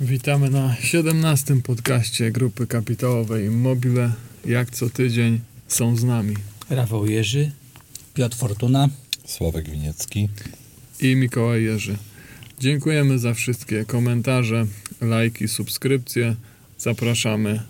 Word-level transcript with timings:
Witamy 0.00 0.50
na 0.50 0.76
17 0.80 1.62
podcaście 1.62 2.30
grupy 2.30 2.66
kapitałowej 2.66 3.46
Immobile. 3.46 4.12
Jak 4.44 4.70
co 4.70 4.90
tydzień 4.90 5.40
są 5.68 5.96
z 5.96 6.04
nami 6.04 6.36
Rafał 6.70 7.06
Jerzy, 7.06 7.50
Piotr 8.14 8.36
Fortuna. 8.36 8.88
Sławek 9.24 9.70
Winiecki. 9.70 10.28
i 11.00 11.16
Mikołaj 11.16 11.62
Jerzy. 11.64 11.96
Dziękujemy 12.60 13.18
za 13.18 13.34
wszystkie 13.34 13.84
komentarze, 13.84 14.66
lajki, 15.00 15.48
subskrypcje. 15.48 16.34
Zapraszamy, 16.78 17.62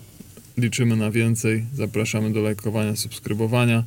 liczymy 0.57 0.95
na 0.95 1.11
więcej. 1.11 1.65
Zapraszamy 1.73 2.33
do 2.33 2.41
lajkowania, 2.41 2.95
subskrybowania. 2.95 3.83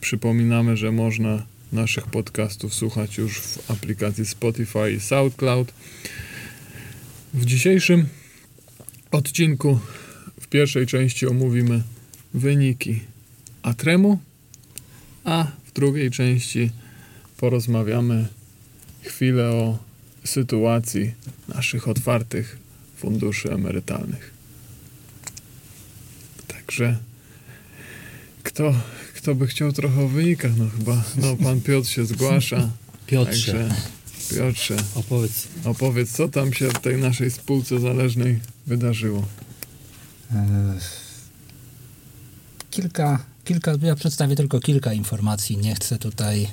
Przypominamy, 0.00 0.76
że 0.76 0.92
można 0.92 1.42
naszych 1.72 2.06
podcastów 2.06 2.74
słuchać 2.74 3.18
już 3.18 3.40
w 3.40 3.70
aplikacji 3.70 4.26
Spotify 4.26 4.92
i 4.92 5.00
SoundCloud. 5.00 5.72
W 7.34 7.44
dzisiejszym 7.44 8.08
odcinku 9.10 9.78
w 10.40 10.46
pierwszej 10.46 10.86
części 10.86 11.26
omówimy 11.26 11.82
wyniki 12.34 13.00
Atremu, 13.62 14.18
a 15.24 15.46
w 15.66 15.72
drugiej 15.72 16.10
części 16.10 16.70
porozmawiamy 17.36 18.28
chwilę 19.02 19.50
o 19.50 19.78
sytuacji 20.24 21.12
naszych 21.48 21.88
otwartych 21.88 22.58
funduszy 22.96 23.52
emerytalnych. 23.52 24.32
Także 26.48 26.98
kto, 28.42 28.74
kto 29.14 29.34
by 29.34 29.46
chciał 29.46 29.72
trochę 29.72 30.00
o 30.00 30.08
wynikach? 30.08 30.52
No 30.56 30.68
chyba 30.78 31.04
no, 31.16 31.36
pan 31.36 31.60
Piotr 31.60 31.88
się 31.88 32.04
zgłasza. 32.04 32.70
Piotrze, 33.06 33.52
Także 33.52 33.74
Piotrze, 34.30 34.76
opowiedz. 34.94 35.48
opowiedz, 35.64 36.12
co 36.12 36.28
tam 36.28 36.52
się 36.52 36.68
w 36.68 36.80
tej 36.80 36.96
naszej 36.98 37.30
spółce 37.30 37.80
zależnej 37.80 38.40
wydarzyło. 38.66 39.24
E, 40.32 40.78
Kilka, 42.70 43.24
kilka, 43.44 43.72
ja 43.82 43.94
przedstawię 43.94 44.36
tylko 44.36 44.60
kilka 44.60 44.92
informacji. 44.92 45.58
Nie 45.58 45.74
chcę 45.74 45.98
tutaj 45.98 46.48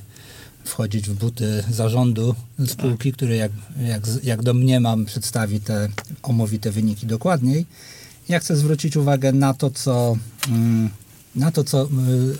wchodzić 0.66 1.10
w 1.10 1.14
buty 1.14 1.64
zarządu 1.70 2.36
spółki, 2.68 3.14
który 3.14 3.36
jak, 3.36 3.52
jak, 3.82 4.04
jak 4.24 4.44
domniemam 4.44 5.06
przedstawi 5.06 5.60
te 5.60 5.90
omówite 6.24 6.72
wyniki 6.72 7.08
dokładniej. 7.08 7.66
Ja 8.30 8.40
chcę 8.40 8.56
zwrócić 8.56 8.98
uwagę 8.98 9.32
na 9.32 9.54
to, 9.54 9.70
co, 9.70 10.18
mm, 10.48 10.90
na 11.36 11.52
to, 11.52 11.64
co 11.64 11.84
y, 11.84 11.88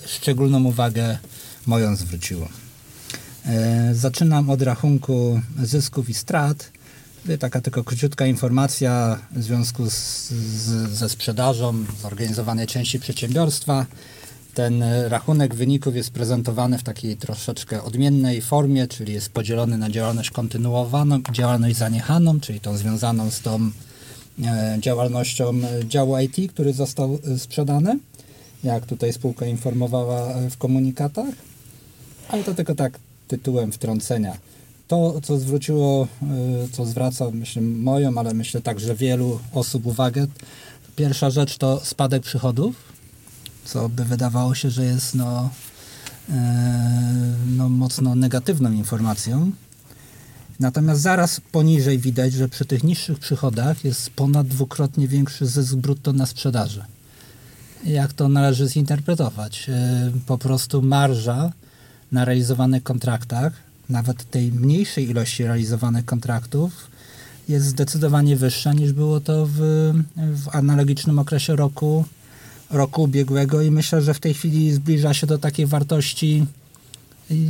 szczególną 0.08 0.64
uwagę 0.64 1.18
moją 1.66 1.96
zwróciło. 1.96 2.50
E, 3.50 3.96
Zaczynam 3.96 4.50
od 4.50 4.62
rachunku 4.62 5.42
zysków 5.64 6.10
i 6.10 6.14
strat. 6.14 6.72
Taka 7.40 7.62
tylko 7.62 7.84
króciutka 7.84 8.26
informacja 8.26 9.20
w 9.32 9.44
związku 9.44 9.90
z, 9.90 10.30
z, 10.30 10.90
ze 10.90 11.10
sprzedażą 11.10 11.86
zorganizowanej 12.02 12.68
części 12.68 13.00
przedsiębiorstwa. 13.00 13.86
Ten 14.54 14.84
e, 14.84 15.10
rachunek 15.10 15.56
wyników 15.56 15.96
jest 15.96 16.12
prezentowany 16.12 16.78
w 16.78 16.84
takiej 16.84 17.18
troszeczkę 17.18 17.84
odmiennej 17.84 18.42
formie, 18.42 18.88
czyli 18.88 19.14
jest 19.14 19.30
podzielony 19.30 19.78
na 19.78 19.90
działalność 19.90 20.32
kontynuowaną 20.32 21.22
działalność 21.32 21.78
zaniechaną, 21.78 22.40
czyli 22.40 22.60
tą 22.60 22.78
związaną 22.78 23.32
z 23.32 23.42
tą 23.42 23.72
e, 24.44 24.78
działalnością 24.80 25.54
działu 25.84 26.18
IT, 26.18 26.52
który 26.52 26.74
został 26.74 27.20
sprzedany, 27.38 28.00
jak 28.64 28.86
tutaj 28.86 29.14
spółka 29.14 29.46
informowała 29.46 30.34
w 30.50 30.58
komunikatach. 30.58 31.36
Ale 32.30 32.44
to 32.44 32.54
tylko 32.54 32.76
tak 32.76 33.00
tytułem 33.30 33.72
wtrącenia. 33.72 34.38
To, 34.88 35.22
co 35.24 35.40
zwróciło, 35.40 36.08
y, 36.66 36.70
co 36.72 36.86
zwraca, 36.86 37.32
myślę, 37.32 37.62
moją, 37.62 38.18
ale 38.18 38.34
myślę 38.34 38.62
także 38.62 38.96
wielu 38.96 39.40
osób 39.54 39.86
uwagę, 39.86 40.28
pierwsza 40.96 41.30
rzecz 41.30 41.58
to 41.58 41.82
spadek 41.84 42.24
przychodów, 42.24 42.76
co 43.66 43.90
by 43.90 44.06
wydawało 44.06 44.56
się, 44.56 44.70
że 44.70 44.86
jest 44.86 45.16
no, 45.16 45.50
y, 46.30 46.34
no 47.58 47.70
mocno 47.70 48.16
negatywną 48.16 48.72
informacją. 48.72 49.52
Natomiast 50.60 51.02
zaraz 51.02 51.42
poniżej 51.52 52.00
widać, 52.00 52.34
że 52.34 52.50
przy 52.50 52.66
tych 52.66 52.84
niższych 52.84 53.20
przychodach 53.20 53.86
jest 53.86 54.10
ponad 54.10 54.48
dwukrotnie 54.48 55.08
większy 55.08 55.46
zysk 55.48 55.76
brutto 55.76 56.14
na 56.14 56.26
sprzedaży. 56.26 56.84
Jak 57.86 58.14
to 58.14 58.30
należy 58.30 58.68
zinterpretować? 58.68 59.70
Y, 59.70 60.20
Po 60.26 60.38
prostu 60.38 60.82
marża 60.82 61.52
na 62.12 62.26
realizowanych 62.26 62.84
kontraktach, 62.84 63.54
nawet 63.90 64.32
tej 64.32 64.52
mniejszej 64.52 65.10
ilości 65.10 65.44
realizowanych 65.44 66.06
kontraktów, 66.06 66.90
jest 67.50 67.66
zdecydowanie 67.66 68.36
wyższa 68.36 68.74
niż 68.74 68.94
było 68.94 69.20
to 69.20 69.46
w, 69.46 69.58
w 70.16 70.56
analogicznym 70.56 71.20
okresie 71.20 71.56
roku, 71.56 72.06
roku 72.70 73.04
ubiegłego 73.04 73.62
i 73.62 73.72
myślę, 73.72 74.02
że 74.02 74.14
w 74.14 74.20
tej 74.20 74.34
chwili 74.34 74.74
zbliża 74.74 75.14
się 75.14 75.28
do 75.28 75.38
takiej 75.38 75.66
wartości, 75.66 76.46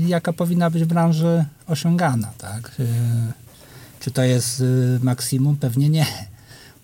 jaka 0.08 0.34
powinna 0.34 0.69
być 0.69 0.84
w 0.84 0.88
branży 0.88 1.46
osiągana. 1.68 2.31
Tak? 2.38 2.72
Yy, 2.80 2.86
Czy 4.00 4.12
to 4.12 4.24
jest 4.24 4.59
yy, 4.59 5.00
maksimum? 5.03 5.56
Pewnie 5.56 5.90
nie, 5.90 6.06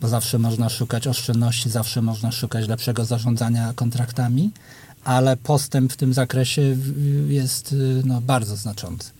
bo 0.01 0.07
zawsze 0.07 0.39
można 0.39 0.69
szukać 0.69 1.07
oszczędności, 1.07 1.69
zawsze 1.69 2.01
można 2.01 2.31
szukać 2.31 2.67
lepszego 2.67 3.05
zarządzania 3.05 3.73
kontraktami, 3.75 4.51
ale 5.05 5.37
postęp 5.37 5.93
w 5.93 5.97
tym 5.97 6.13
zakresie 6.13 6.77
jest 7.27 7.73
y, 7.73 8.01
no, 8.05 8.21
bardzo 8.21 8.55
znaczący. 8.55 9.11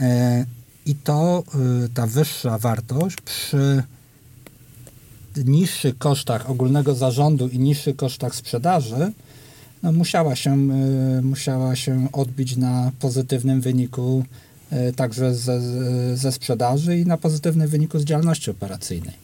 E, 0.00 0.46
I 0.86 0.94
to 0.94 1.44
y, 1.84 1.88
ta 1.88 2.06
wyższa 2.06 2.58
wartość 2.58 3.16
przy 3.20 3.82
niższych 5.36 5.98
kosztach 5.98 6.50
ogólnego 6.50 6.94
zarządu 6.94 7.48
i 7.48 7.58
niższych 7.58 7.96
kosztach 7.96 8.34
sprzedaży 8.34 9.12
no, 9.82 9.92
musiała, 9.92 10.36
się, 10.36 10.70
y, 11.18 11.22
musiała 11.22 11.76
się 11.76 12.08
odbić 12.12 12.56
na 12.56 12.92
pozytywnym 13.00 13.60
wyniku 13.60 14.24
także 14.96 15.34
ze, 15.34 15.60
ze 16.16 16.32
sprzedaży 16.32 16.98
i 16.98 17.06
na 17.06 17.16
pozytywnym 17.16 17.68
wyniku 17.68 17.98
z 17.98 18.04
działalności 18.04 18.50
operacyjnej. 18.50 19.14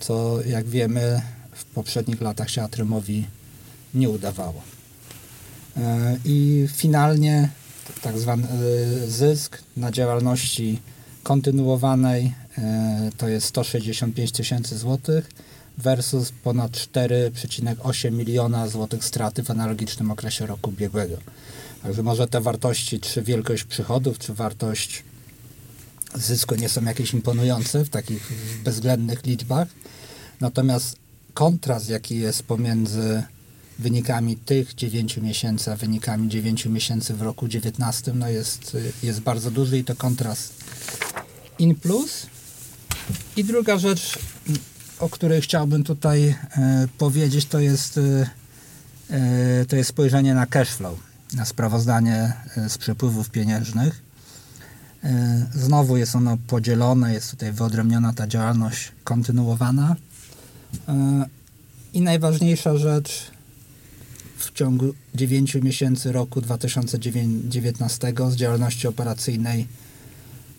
Co 0.00 0.42
jak 0.46 0.66
wiemy 0.66 1.20
w 1.52 1.64
poprzednich 1.64 2.20
latach 2.20 2.50
się 2.50 2.62
Atrymowi 2.62 3.26
nie 3.94 4.10
udawało. 4.10 4.62
E, 5.76 6.16
I 6.24 6.68
finalnie 6.72 7.48
tak 8.02 8.18
zwany 8.18 8.48
e, 8.48 9.10
zysk 9.10 9.58
na 9.76 9.90
działalności 9.90 10.80
kontynuowanej 11.22 12.34
e, 12.58 13.10
to 13.16 13.28
jest 13.28 13.46
165 13.46 14.32
tysięcy 14.32 14.78
złotych 14.78 15.30
versus 15.78 16.32
ponad 16.44 16.72
4,8 16.72 18.12
miliona 18.12 18.68
złotych 18.68 19.04
straty 19.04 19.42
w 19.42 19.50
analogicznym 19.50 20.10
okresie 20.10 20.46
roku 20.46 20.70
ubiegłego. 20.70 21.16
Także 21.82 22.02
może 22.02 22.28
te 22.28 22.40
wartości, 22.40 23.00
czy 23.00 23.22
wielkość 23.22 23.64
przychodów, 23.64 24.18
czy 24.18 24.34
wartość 24.34 25.04
zysku 26.14 26.54
nie 26.54 26.68
są 26.68 26.84
jakieś 26.84 27.14
imponujące 27.14 27.84
w 27.84 27.88
takich 27.88 28.32
bezwzględnych 28.64 29.26
liczbach. 29.26 29.68
Natomiast 30.40 30.96
kontrast, 31.34 31.88
jaki 31.88 32.18
jest 32.18 32.42
pomiędzy 32.42 33.22
wynikami 33.78 34.36
tych 34.36 34.74
9 34.74 35.16
miesięcy, 35.16 35.72
a 35.72 35.76
wynikami 35.76 36.28
9 36.28 36.66
miesięcy 36.66 37.14
w 37.14 37.22
roku 37.22 37.48
19, 37.48 38.12
no 38.12 38.28
jest, 38.28 38.76
jest 39.02 39.20
bardzo 39.20 39.50
duży 39.50 39.78
i 39.78 39.84
to 39.84 39.96
kontrast 39.96 40.54
in 41.58 41.74
plus. 41.74 42.26
I 43.36 43.44
druga 43.44 43.78
rzecz, 43.78 44.18
o 44.98 45.08
której 45.08 45.40
chciałbym 45.40 45.84
tutaj 45.84 46.28
e, 46.28 46.88
powiedzieć, 46.98 47.46
to 47.46 47.60
jest, 47.60 47.98
e, 47.98 48.30
e, 49.10 49.66
to 49.66 49.76
jest 49.76 49.90
spojrzenie 49.90 50.34
na 50.34 50.46
cash 50.46 50.70
flow, 50.70 50.98
na 51.34 51.44
sprawozdanie 51.44 52.32
e, 52.56 52.68
z 52.68 52.78
przepływów 52.78 53.30
pieniężnych. 53.30 54.02
E, 55.04 55.46
Znowu 55.54 55.96
jest 55.96 56.16
ono 56.16 56.36
podzielone, 56.46 57.12
jest 57.12 57.30
tutaj 57.30 57.52
wyodrębniona 57.52 58.12
ta 58.12 58.26
działalność 58.26 58.92
kontynuowana. 59.04 59.96
E, 60.88 61.24
I 61.92 62.00
najważniejsza 62.00 62.76
rzecz 62.76 63.30
w 64.44 64.52
ciągu 64.52 64.94
9 65.14 65.54
miesięcy 65.54 66.12
roku 66.12 66.40
2019 66.40 68.12
z 68.30 68.34
działalności 68.34 68.88
operacyjnej 68.88 69.66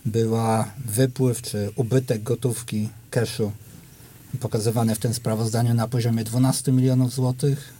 była 0.05 0.71
wypływ 0.85 1.41
czy 1.41 1.71
ubytek 1.75 2.23
gotówki 2.23 2.89
cashu 3.11 3.51
pokazywany 4.39 4.95
w 4.95 4.99
tym 4.99 5.13
sprawozdaniu 5.13 5.73
na 5.73 5.87
poziomie 5.87 6.23
12 6.23 6.71
milionów 6.71 7.13
złotych. 7.13 7.73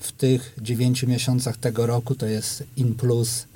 W 0.00 0.12
tych 0.12 0.54
9 0.62 1.02
miesiącach 1.02 1.56
tego 1.56 1.86
roku 1.86 2.14
to 2.14 2.26
jest 2.26 2.64
in 2.76 2.94
plus, 2.94 3.46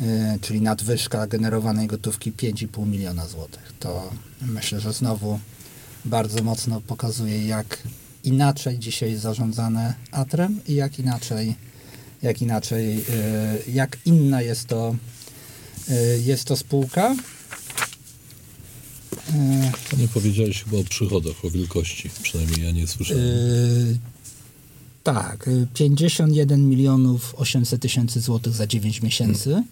yy, 0.00 0.06
czyli 0.40 0.60
nadwyżka 0.60 1.26
generowanej 1.26 1.86
gotówki 1.86 2.32
5,5 2.32 2.86
miliona 2.86 3.26
złotych. 3.26 3.72
To 3.80 4.10
myślę, 4.42 4.80
że 4.80 4.92
znowu 4.92 5.40
bardzo 6.04 6.42
mocno 6.42 6.80
pokazuje, 6.80 7.46
jak 7.46 7.78
inaczej 8.24 8.78
dzisiaj 8.78 9.16
zarządzane 9.16 9.94
Atrem 10.12 10.60
i 10.68 10.74
jak 10.74 10.98
inaczej, 10.98 11.54
jak 12.22 12.42
inaczej, 12.42 12.96
yy, 12.96 13.72
jak 13.72 13.98
inna 14.04 14.42
jest 14.42 14.66
to, 14.66 14.96
yy, 15.88 15.94
jest 16.24 16.44
to 16.44 16.56
spółka. 16.56 17.16
E, 19.34 19.72
To 19.90 19.96
nie 19.96 20.08
powiedziałeś 20.08 20.64
chyba 20.64 20.78
o 20.78 20.84
przychodach, 20.84 21.44
o 21.44 21.50
wielkości. 21.50 22.10
Przynajmniej 22.22 22.64
ja 22.66 22.70
nie 22.70 22.86
słyszałem. 22.86 23.24
tak, 25.02 25.48
y, 25.48 25.66
51 25.74 26.68
milionów 26.68 27.34
800 27.38 27.82
tysięcy 27.82 28.20
złotych 28.20 28.52
za 28.54 28.66
9 28.66 29.02
miesięcy. 29.02 29.62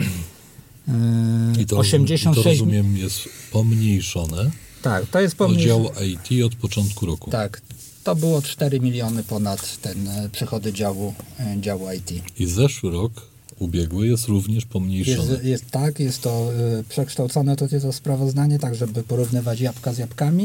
I 1.61 1.67
to, 1.67 1.79
86 1.79 2.37
to 2.37 2.43
rozumiem 2.51 2.97
jest 2.97 3.29
pomniejszone 3.53 4.51
Tak, 4.83 5.07
to 5.07 5.21
jest 5.21 5.35
o 5.35 5.39
pomniejsze. 5.39 5.67
dział 5.69 5.91
IT 6.07 6.45
od 6.45 6.55
początku 6.55 7.07
roku. 7.07 7.31
Tak, 7.31 7.63
to 8.09 8.17
było 8.17 8.43
4 8.43 8.81
miliony 8.81 9.25
ponad 9.25 9.81
ten 9.81 10.09
e, 10.09 10.29
przychody 10.29 10.73
działu, 10.73 11.15
e, 11.41 11.61
działu 11.61 11.93
IT. 11.93 12.23
I 12.41 12.47
zeszły 12.47 12.91
rok, 12.91 13.13
ubiegły, 13.59 14.07
jest 14.07 14.27
również 14.27 14.65
pomniejszony. 14.67 15.33
Jest, 15.33 15.45
jest 15.45 15.71
tak, 15.71 16.01
jest 16.01 16.23
to 16.23 16.51
y, 16.81 16.85
przekształcone 16.85 17.57
to, 17.57 17.69
to 17.69 17.93
sprawozdanie, 17.93 18.59
tak 18.59 18.75
żeby 18.75 19.03
porównywać 19.03 19.61
jabłka 19.61 19.93
z 19.93 19.99
jabłkami. 19.99 20.45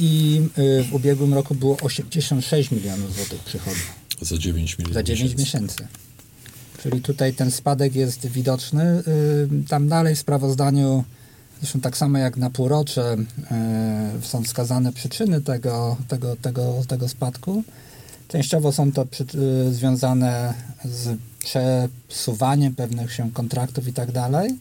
I 0.00 0.42
y, 0.58 0.84
w 0.84 0.94
ubiegłym 0.94 1.34
roku 1.34 1.54
było 1.54 1.76
86 1.82 2.70
milionów 2.70 3.16
złotych 3.16 3.40
przychodów 3.40 3.86
Za 4.20 4.38
9 4.38 4.78
milionów 4.78 4.94
za 4.94 5.02
9 5.02 5.32
miesięcy. 5.32 5.42
miesięcy. 5.42 5.86
Czyli 6.82 7.00
tutaj 7.00 7.34
ten 7.34 7.50
spadek 7.50 7.94
jest 7.94 8.26
widoczny. 8.26 9.02
Y, 9.64 9.68
Tam 9.68 9.88
dalej 9.88 10.14
w 10.14 10.18
sprawozdaniu, 10.18 11.04
zresztą 11.64 11.80
tak 11.80 11.96
samo 11.96 12.18
jak 12.18 12.36
na 12.36 12.50
półrocze, 12.50 13.16
y, 14.22 14.26
są 14.26 14.42
wskazane 14.42 14.92
przyczyny 14.92 15.40
tego, 15.40 15.96
tego, 16.08 16.36
tego, 16.36 16.82
tego 16.88 17.08
spadku. 17.08 17.62
Częściowo 18.28 18.72
są 18.72 18.92
to 18.92 19.06
przy, 19.06 19.24
y, 19.68 19.74
związane 19.74 20.54
z 20.84 21.18
przesuwaniem 21.38 22.74
pewnych 22.74 23.12
się 23.12 23.30
kontraktów 23.32 23.88
i 23.88 23.92
tak 23.92 24.12
dalej, 24.12 24.58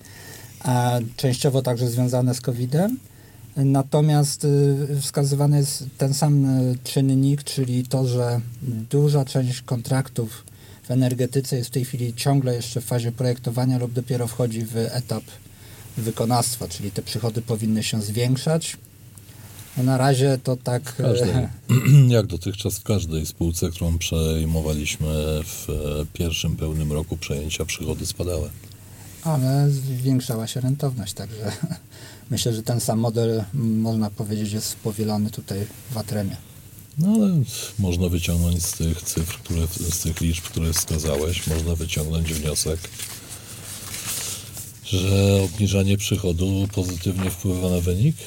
a 0.60 1.00
częściowo 1.18 1.62
także 1.62 1.90
związane 1.90 2.36
z 2.36 2.42
COVID-em. 2.42 3.00
Natomiast 3.56 4.46
y, 4.46 5.02
wskazywany 5.02 5.58
jest 5.58 5.86
ten 5.98 6.14
sam 6.14 6.48
czynnik, 6.84 7.44
czyli 7.44 7.84
to, 7.84 8.08
że 8.08 8.42
duża 8.90 9.26
część 9.26 9.62
kontraktów 9.62 10.46
w 10.84 10.92
energetyce 10.92 11.56
jest 11.58 11.70
w 11.70 11.74
tej 11.74 11.86
chwili 11.86 12.14
ciągle 12.14 12.56
jeszcze 12.56 12.82
w 12.82 12.86
fazie 12.86 13.12
projektowania 13.12 13.78
lub 13.78 13.94
dopiero 13.94 14.28
wchodzi 14.28 14.66
w 14.66 14.78
etap 14.78 15.24
wykonawstwa, 15.98 16.68
czyli 16.68 16.92
te 16.92 17.02
przychody 17.02 17.42
powinny 17.42 17.84
się 17.84 18.02
zwiększać. 18.02 18.78
No 19.78 19.84
na 19.84 19.98
razie 19.98 20.40
to 20.44 20.58
tak. 20.58 20.96
Każdej, 20.96 21.34
jak 22.18 22.28
dotychczas 22.28 22.80
w 22.80 22.84
każdej 22.84 23.26
spółce, 23.26 23.70
którą 23.70 23.98
przejmowaliśmy 23.98 25.08
w 25.44 25.70
e, 25.70 26.06
pierwszym 26.14 26.56
pełnym 26.56 26.92
roku 26.92 27.18
przejęcia, 27.18 27.66
przychody 27.66 28.06
spadały. 28.06 28.50
Ale 29.24 29.70
zwiększała 29.70 30.48
się 30.48 30.62
rentowność, 30.62 31.14
także 31.14 31.52
myślę, 32.32 32.54
że 32.54 32.64
ten 32.64 32.80
sam 32.80 33.00
model, 33.00 33.44
można 33.54 34.10
powiedzieć, 34.10 34.52
jest 34.52 34.76
powielony 34.76 35.30
tutaj 35.30 35.60
w 35.92 35.98
Atremie. 35.98 36.38
No 36.98 37.08
ale 37.16 37.42
można 37.80 38.10
wyciągnąć 38.10 38.66
z 38.66 38.72
tych 38.72 39.02
cyfr, 39.02 39.38
które, 39.38 39.68
z 39.68 40.00
tych 40.00 40.22
liczb, 40.22 40.44
które 40.44 40.74
wskazałeś, 40.74 41.48
można 41.48 41.76
wyciągnąć 41.76 42.34
wniosek, 42.34 42.80
że 44.86 45.42
obniżanie 45.44 45.98
przychodu 45.98 46.68
pozytywnie 46.74 47.30
wpływa 47.30 47.70
na 47.70 47.80
wynik. 47.80 48.16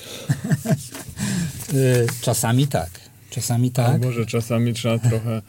Y, 1.74 2.06
Czasami 2.20 2.66
tak, 2.66 2.90
czasami 3.30 3.70
tak. 3.70 3.94
A 3.94 4.06
może 4.06 4.26
czasami 4.26 4.74
trzeba 4.74 4.98
trochę 4.98 5.42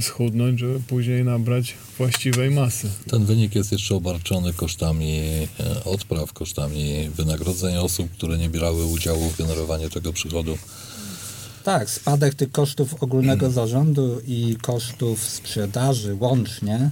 schudnąć, 0.00 0.60
żeby 0.60 0.80
później 0.80 1.24
nabrać 1.24 1.74
właściwej 1.98 2.50
masy. 2.50 2.88
Ten 3.10 3.24
wynik 3.24 3.54
jest 3.54 3.72
jeszcze 3.72 3.94
obarczony 3.94 4.52
kosztami 4.52 5.20
e, 5.60 5.84
odpraw, 5.84 6.32
kosztami 6.32 7.10
wynagrodzeń 7.16 7.76
osób, 7.76 8.10
które 8.10 8.38
nie 8.38 8.48
brały 8.48 8.84
udziału 8.86 9.30
w 9.30 9.38
generowaniu 9.38 9.90
tego 9.90 10.12
przychodu. 10.12 10.58
Tak, 11.64 11.90
spadek 11.90 12.34
tych 12.34 12.52
kosztów 12.52 13.02
ogólnego 13.02 13.50
zarządu 13.60 14.20
i 14.26 14.56
kosztów 14.62 15.24
sprzedaży 15.24 16.14
łącznie 16.14 16.90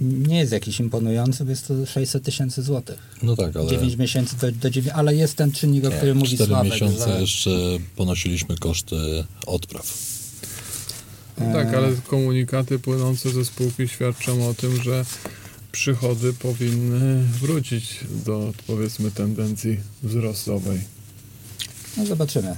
nie 0.00 0.38
jest 0.38 0.52
jakiś 0.52 0.80
imponujący, 0.80 1.44
bo 1.44 1.50
jest 1.50 1.68
to 1.68 1.86
600 1.86 2.24
tysięcy 2.24 2.62
złotych. 2.62 2.98
No 3.22 3.36
tak, 3.36 3.56
ale 3.56 3.66
9 3.66 3.96
miesięcy 3.96 4.36
do, 4.36 4.52
do 4.52 4.70
9, 4.70 4.94
ale 4.96 5.14
jest 5.14 5.36
ten 5.36 5.52
czynnik, 5.52 5.84
o 5.84 5.90
którym 5.90 6.18
mówi 6.18 6.34
4 6.34 6.48
Sławek, 6.48 6.72
miesiące 6.72 7.12
że 7.12 7.20
jeszcze 7.20 7.50
ponosiliśmy 7.96 8.56
koszty 8.56 8.96
odpraw. 9.46 10.16
No 11.38 11.52
tak, 11.52 11.74
ale 11.74 11.88
komunikaty 12.06 12.78
płynące 12.78 13.30
ze 13.30 13.44
spółki 13.44 13.88
świadczą 13.88 14.48
o 14.48 14.54
tym, 14.54 14.82
że 14.82 15.04
przychody 15.72 16.32
powinny 16.32 17.22
wrócić 17.40 18.00
do 18.24 18.52
powiedzmy 18.66 19.10
tendencji 19.10 19.80
wzrostowej. 20.02 20.80
no 21.96 22.06
zobaczymy. 22.06 22.50
Y, 22.50 22.56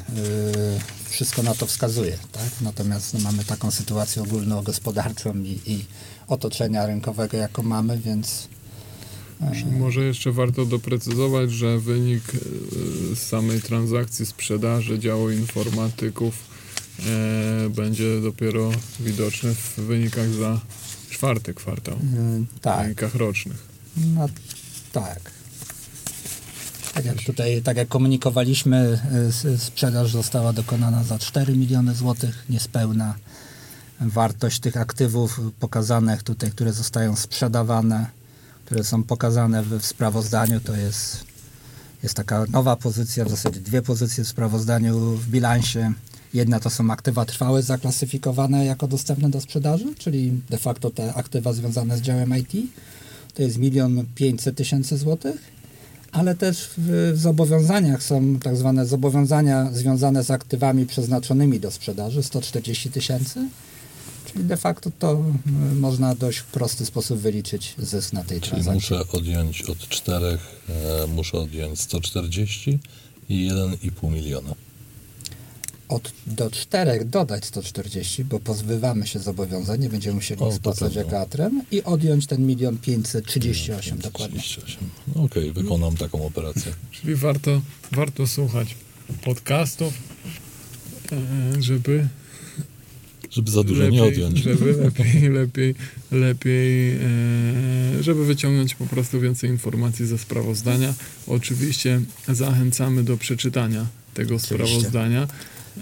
wszystko 1.11 1.43
na 1.43 1.55
to 1.55 1.67
wskazuje, 1.67 2.19
tak? 2.33 2.51
Natomiast 2.61 3.15
no, 3.15 3.21
mamy 3.21 3.45
taką 3.45 3.71
sytuację 3.71 4.23
ogólnogospodarczą 4.23 5.39
i, 5.43 5.61
i 5.67 5.85
otoczenia 6.29 6.87
rynkowego, 6.87 7.37
jaką 7.37 7.63
mamy, 7.63 7.99
więc 7.99 8.49
Może 9.79 10.05
jeszcze 10.05 10.33
warto 10.33 10.67
doprecyzować, 10.67 11.53
że 11.53 11.79
wynik 11.79 12.23
e, 12.35 12.39
z 13.17 13.19
samej 13.19 13.63
transakcji 13.63 14.27
sprzedaży 14.27 14.99
działu 14.99 15.31
informatyków 15.31 16.35
e, 17.01 17.71
będzie 17.71 18.21
dopiero 18.21 18.71
widoczny 19.01 19.55
w 19.55 19.75
wynikach 19.77 20.29
za 20.29 20.61
czwarty 21.11 21.55
kwartał, 21.55 21.95
y, 21.95 21.99
w 22.57 22.61
tak. 22.61 22.83
wynikach 22.83 23.15
rocznych. 23.15 23.67
No 23.97 24.29
tak. 24.93 25.21
Tak 26.95 27.05
jak 27.05 27.17
tutaj, 27.27 27.63
tak 27.63 27.77
jak 27.77 27.89
komunikowaliśmy, 27.89 29.01
sprzedaż 29.59 30.13
została 30.13 30.53
dokonana 30.53 31.05
za 31.05 31.19
4 31.19 31.57
miliony 31.57 31.95
złotych, 31.95 32.45
niespełna. 32.49 33.15
Wartość 34.01 34.61
tych 34.61 34.77
aktywów 34.77 35.41
pokazanych 35.61 36.23
tutaj, 36.23 36.51
które 36.51 36.73
zostają 36.73 37.17
sprzedawane, 37.17 38.07
które 38.65 38.85
są 38.85 39.03
pokazane 39.03 39.63
w, 39.63 39.87
sprawozdaniu, 39.87 40.61
to 40.61 40.77
jest, 40.77 41.25
jest 42.03 42.15
taka 42.15 42.45
nowa 42.51 42.77
pozycja, 42.77 43.25
w 43.25 43.31
zasadzie 43.31 43.61
dwie 43.61 43.83
pozycje 43.83 44.25
w 44.25 44.29
sprawozdaniu 44.29 44.99
w 44.99 45.29
bilansie. 45.29 45.93
Jedna 46.35 46.61
to 46.61 46.71
są 46.71 46.91
aktywa 46.91 47.25
trwałe 47.25 47.63
zaklasyfikowane 47.63 48.65
jako 48.65 48.89
dostępne 48.89 49.31
do 49.31 49.41
sprzedaży, 49.41 49.95
czyli 49.99 50.41
de 50.51 50.59
facto 50.59 50.91
te 50.91 51.15
aktywa 51.15 51.53
związane 51.53 51.97
z 51.97 52.01
działem 52.01 52.37
IT 52.39 52.53
to 53.39 53.43
jest 53.43 53.59
milion 53.59 54.05
pięćset 54.15 54.57
tysięcy 54.57 54.97
złotych, 54.97 55.37
ale 56.13 56.35
też 56.35 56.71
w, 56.79 57.13
w 57.15 57.19
zobowiązaniach 57.19 58.03
są 58.03 58.39
tak 58.39 58.57
zwane 58.57 58.87
zobowiązania 58.87 59.71
związane 59.73 60.25
z 60.25 60.31
aktywami 60.31 60.87
przeznaczonymi 60.87 61.61
do 61.61 61.71
sprzedaży 61.71 62.23
140 62.23 62.91
tysięcy, 62.91 63.49
czyli 64.33 64.45
de 64.45 64.57
facto 64.57 64.91
to 64.99 65.25
można 65.77 66.15
dość 66.15 66.39
w 66.39 66.45
prosty 66.45 66.87
sposób 66.87 67.19
wyliczyć 67.19 67.75
zysk 67.79 68.13
na 68.13 68.25
tej 68.25 68.41
Czyli 68.41 68.51
transakcji. 68.51 68.75
muszę 68.97 69.13
odjąć 69.13 69.63
od 69.63 69.89
4, 69.89 70.27
e, 70.69 71.07
muszę 71.07 71.39
odjąć 71.39 71.81
140 71.81 72.79
i 73.29 73.49
1,5 73.51 74.11
miliona. 74.11 74.55
Od 75.89 76.13
do 76.27 76.51
4 76.51 77.05
dodać 77.05 77.45
140, 77.45 78.25
bo 78.25 78.41
pozbywamy 78.41 79.07
się 79.07 79.19
zobowiązań, 79.19 79.81
nie 79.81 79.89
będziemy 79.89 80.15
musieli 80.15 80.41
O, 80.43 80.53
spłacać 80.53 80.95
pewno. 80.95 81.01
jako 81.03 81.21
atrem 81.21 81.63
i 81.71 81.83
odjąć 81.83 82.27
ten 82.27 82.47
milion 82.47 82.79
538 82.79 83.99
dokładnie. 83.99 84.41
38. 84.41 84.91
No 85.17 85.23
Okej, 85.23 85.53
wykonam 85.53 85.97
taką 85.97 86.27
operację. 86.27 86.73
Czyli 87.01 87.15
warto, 87.15 87.61
warto 87.93 88.27
słuchać 88.27 88.77
podcastów, 89.25 89.93
e, 91.13 91.63
żeby 91.63 92.09
Żeby 93.31 93.51
za 93.51 93.63
dużo 93.63 93.89
nie 93.89 94.05
odjąć. 94.05 94.39
Żeby 94.39 94.73
lepiej, 94.85 95.29
lepiej, 95.31 95.75
lepiej, 96.13 96.97
e, 96.97 98.03
żeby 98.03 98.27
wyciągnąć 98.27 98.75
po 98.75 98.87
prostu 98.87 99.21
więcej 99.21 99.51
informacji 99.51 100.07
ze 100.07 100.19
sprawozdania. 100.19 100.95
Oczywiście 101.27 102.01
zachęcamy 102.29 103.05
do 103.05 103.17
przeczytania 103.17 103.87
tego 104.15 104.37
Oczywiście. 104.37 104.55
sprawozdania. 104.55 105.27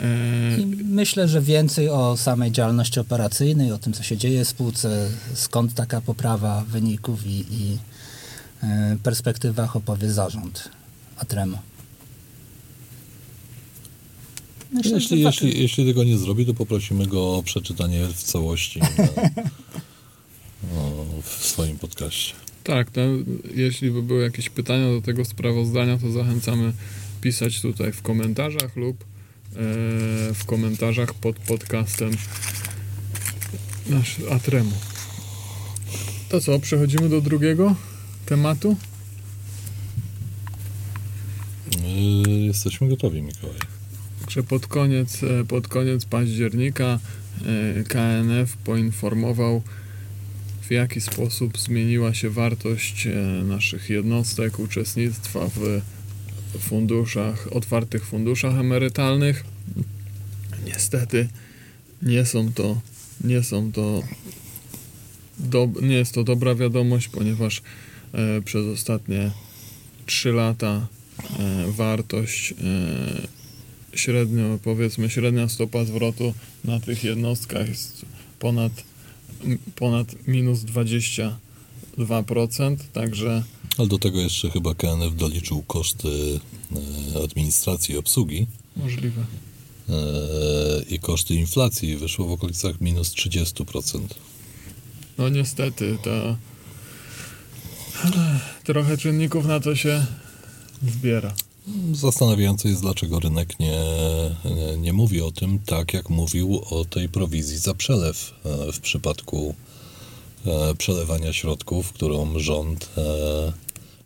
E, 0.00 0.60
I 0.60 0.66
myślę, 0.84 1.28
że 1.28 1.40
więcej 1.40 1.88
o 1.88 2.16
samej 2.16 2.52
działalności 2.52 3.00
operacyjnej, 3.00 3.72
o 3.72 3.78
tym, 3.78 3.92
co 3.92 4.02
się 4.02 4.16
dzieje 4.16 4.44
w 4.44 4.48
spółce, 4.48 5.08
skąd 5.34 5.74
taka 5.74 6.00
poprawa 6.00 6.64
wyników 6.68 7.26
i, 7.26 7.44
i 7.50 7.78
e, 8.62 8.96
perspektywach 9.02 9.76
opowie 9.76 10.12
zarząd 10.12 10.68
Atremo. 11.16 11.58
Myślę, 14.72 14.92
Jeśli, 14.92 15.20
jeśli, 15.20 15.62
jeśli 15.62 15.86
tego 15.86 16.04
nie 16.04 16.18
zrobi, 16.18 16.46
to 16.46 16.54
poprosimy 16.54 17.06
go 17.06 17.36
o 17.36 17.42
przeczytanie 17.42 18.06
w 18.06 18.22
całości 18.22 18.80
na, 18.80 18.88
no, 20.74 21.04
w 21.22 21.44
swoim 21.46 21.78
podcaście. 21.78 22.34
tak, 22.64 22.90
to 22.90 23.00
jeśli 23.54 23.90
by 23.90 24.02
były 24.02 24.22
jakieś 24.22 24.50
pytania 24.50 24.90
do 24.92 25.02
tego 25.02 25.24
sprawozdania, 25.24 25.98
to 25.98 26.12
zachęcamy 26.12 26.72
pisać 27.20 27.60
tutaj 27.60 27.92
w 27.92 28.02
komentarzach 28.02 28.76
lub 28.76 29.04
e, 29.04 29.06
w 30.34 30.44
komentarzach 30.46 31.14
pod 31.14 31.36
podcastem 31.38 32.10
nasz 33.88 34.16
Atremu. 34.30 34.72
To 36.28 36.40
co, 36.40 36.58
przechodzimy 36.60 37.08
do 37.08 37.20
drugiego 37.20 37.76
tematu? 38.26 38.76
jesteśmy 42.26 42.88
gotowi, 42.88 43.22
Mikołaj. 43.22 43.56
Że 44.28 44.42
pod 44.42 44.66
koniec, 44.66 45.22
e, 45.22 45.44
pod 45.44 45.68
koniec 45.68 46.04
października 46.04 46.98
e, 47.78 47.84
KNF 47.84 48.56
poinformował, 48.56 49.62
w 50.62 50.70
jaki 50.70 51.00
sposób 51.00 51.58
zmieniła 51.58 52.14
się 52.14 52.30
wartość 52.30 53.06
e, 53.06 53.10
naszych 53.44 53.90
jednostek 53.90 54.58
uczestnictwa 54.58 55.48
w 55.48 55.80
funduszach, 56.58 57.48
otwartych 57.52 58.06
funduszach 58.06 58.54
emerytalnych. 58.54 59.44
Niestety 60.66 61.28
nie 62.02 62.24
są 62.24 62.52
to, 62.52 62.80
nie 63.24 63.42
są 63.42 63.72
to, 63.72 64.02
do, 65.38 65.68
nie 65.82 65.94
jest 65.94 66.14
to 66.14 66.24
dobra 66.24 66.54
wiadomość, 66.54 67.08
ponieważ 67.08 67.62
e, 68.12 68.42
przez 68.42 68.66
ostatnie 68.66 69.30
3 70.06 70.32
lata 70.32 70.86
e, 71.38 71.72
wartość 71.72 72.52
e, 72.52 72.56
średnio, 73.98 74.58
powiedzmy, 74.62 75.10
średnia 75.10 75.48
stopa 75.48 75.84
zwrotu 75.84 76.34
na 76.64 76.80
tych 76.80 77.04
jednostkach 77.04 77.68
jest 77.68 78.02
ponad, 78.38 78.72
ponad 79.76 80.14
minus 80.26 80.60
22%, 80.60 81.32
także 82.92 83.42
Ale 83.78 83.88
do 83.88 83.98
tego 83.98 84.20
jeszcze 84.20 84.50
chyba 84.50 84.74
KNF 84.74 85.16
doliczył 85.16 85.62
koszty 85.62 86.40
e, 87.18 87.24
administracji 87.24 87.94
i 87.94 87.98
obsługi 87.98 88.46
możliwe. 88.76 89.22
e, 89.88 89.92
i 90.88 90.98
koszty 90.98 91.34
inflacji 91.34 91.96
wyszło 91.96 92.26
w 92.26 92.32
okolicach 92.32 92.80
minus 92.80 93.14
30%. 93.14 94.00
No 95.18 95.28
niestety, 95.28 95.98
to 96.02 96.36
trochę 98.64 98.98
czynników 98.98 99.46
na 99.46 99.60
to 99.60 99.76
się 99.76 100.06
zbiera. 100.88 101.34
Zastanawiające 101.92 102.68
jest, 102.68 102.80
dlaczego 102.80 103.20
rynek 103.20 103.60
nie, 103.60 103.80
nie, 104.78 104.92
mówi 104.92 105.20
o 105.22 105.30
tym 105.30 105.58
tak, 105.58 105.94
jak 105.94 106.10
mówił 106.10 106.62
o 106.70 106.84
tej 106.84 107.08
prowizji 107.08 107.58
za 107.58 107.74
przelew 107.74 108.34
e, 108.44 108.72
w 108.72 108.80
przypadku 108.80 109.54
e, 110.46 110.74
przelewania 110.74 111.32
środków, 111.32 111.92
którą 111.92 112.38
rząd 112.38 112.90
e, 112.98 113.02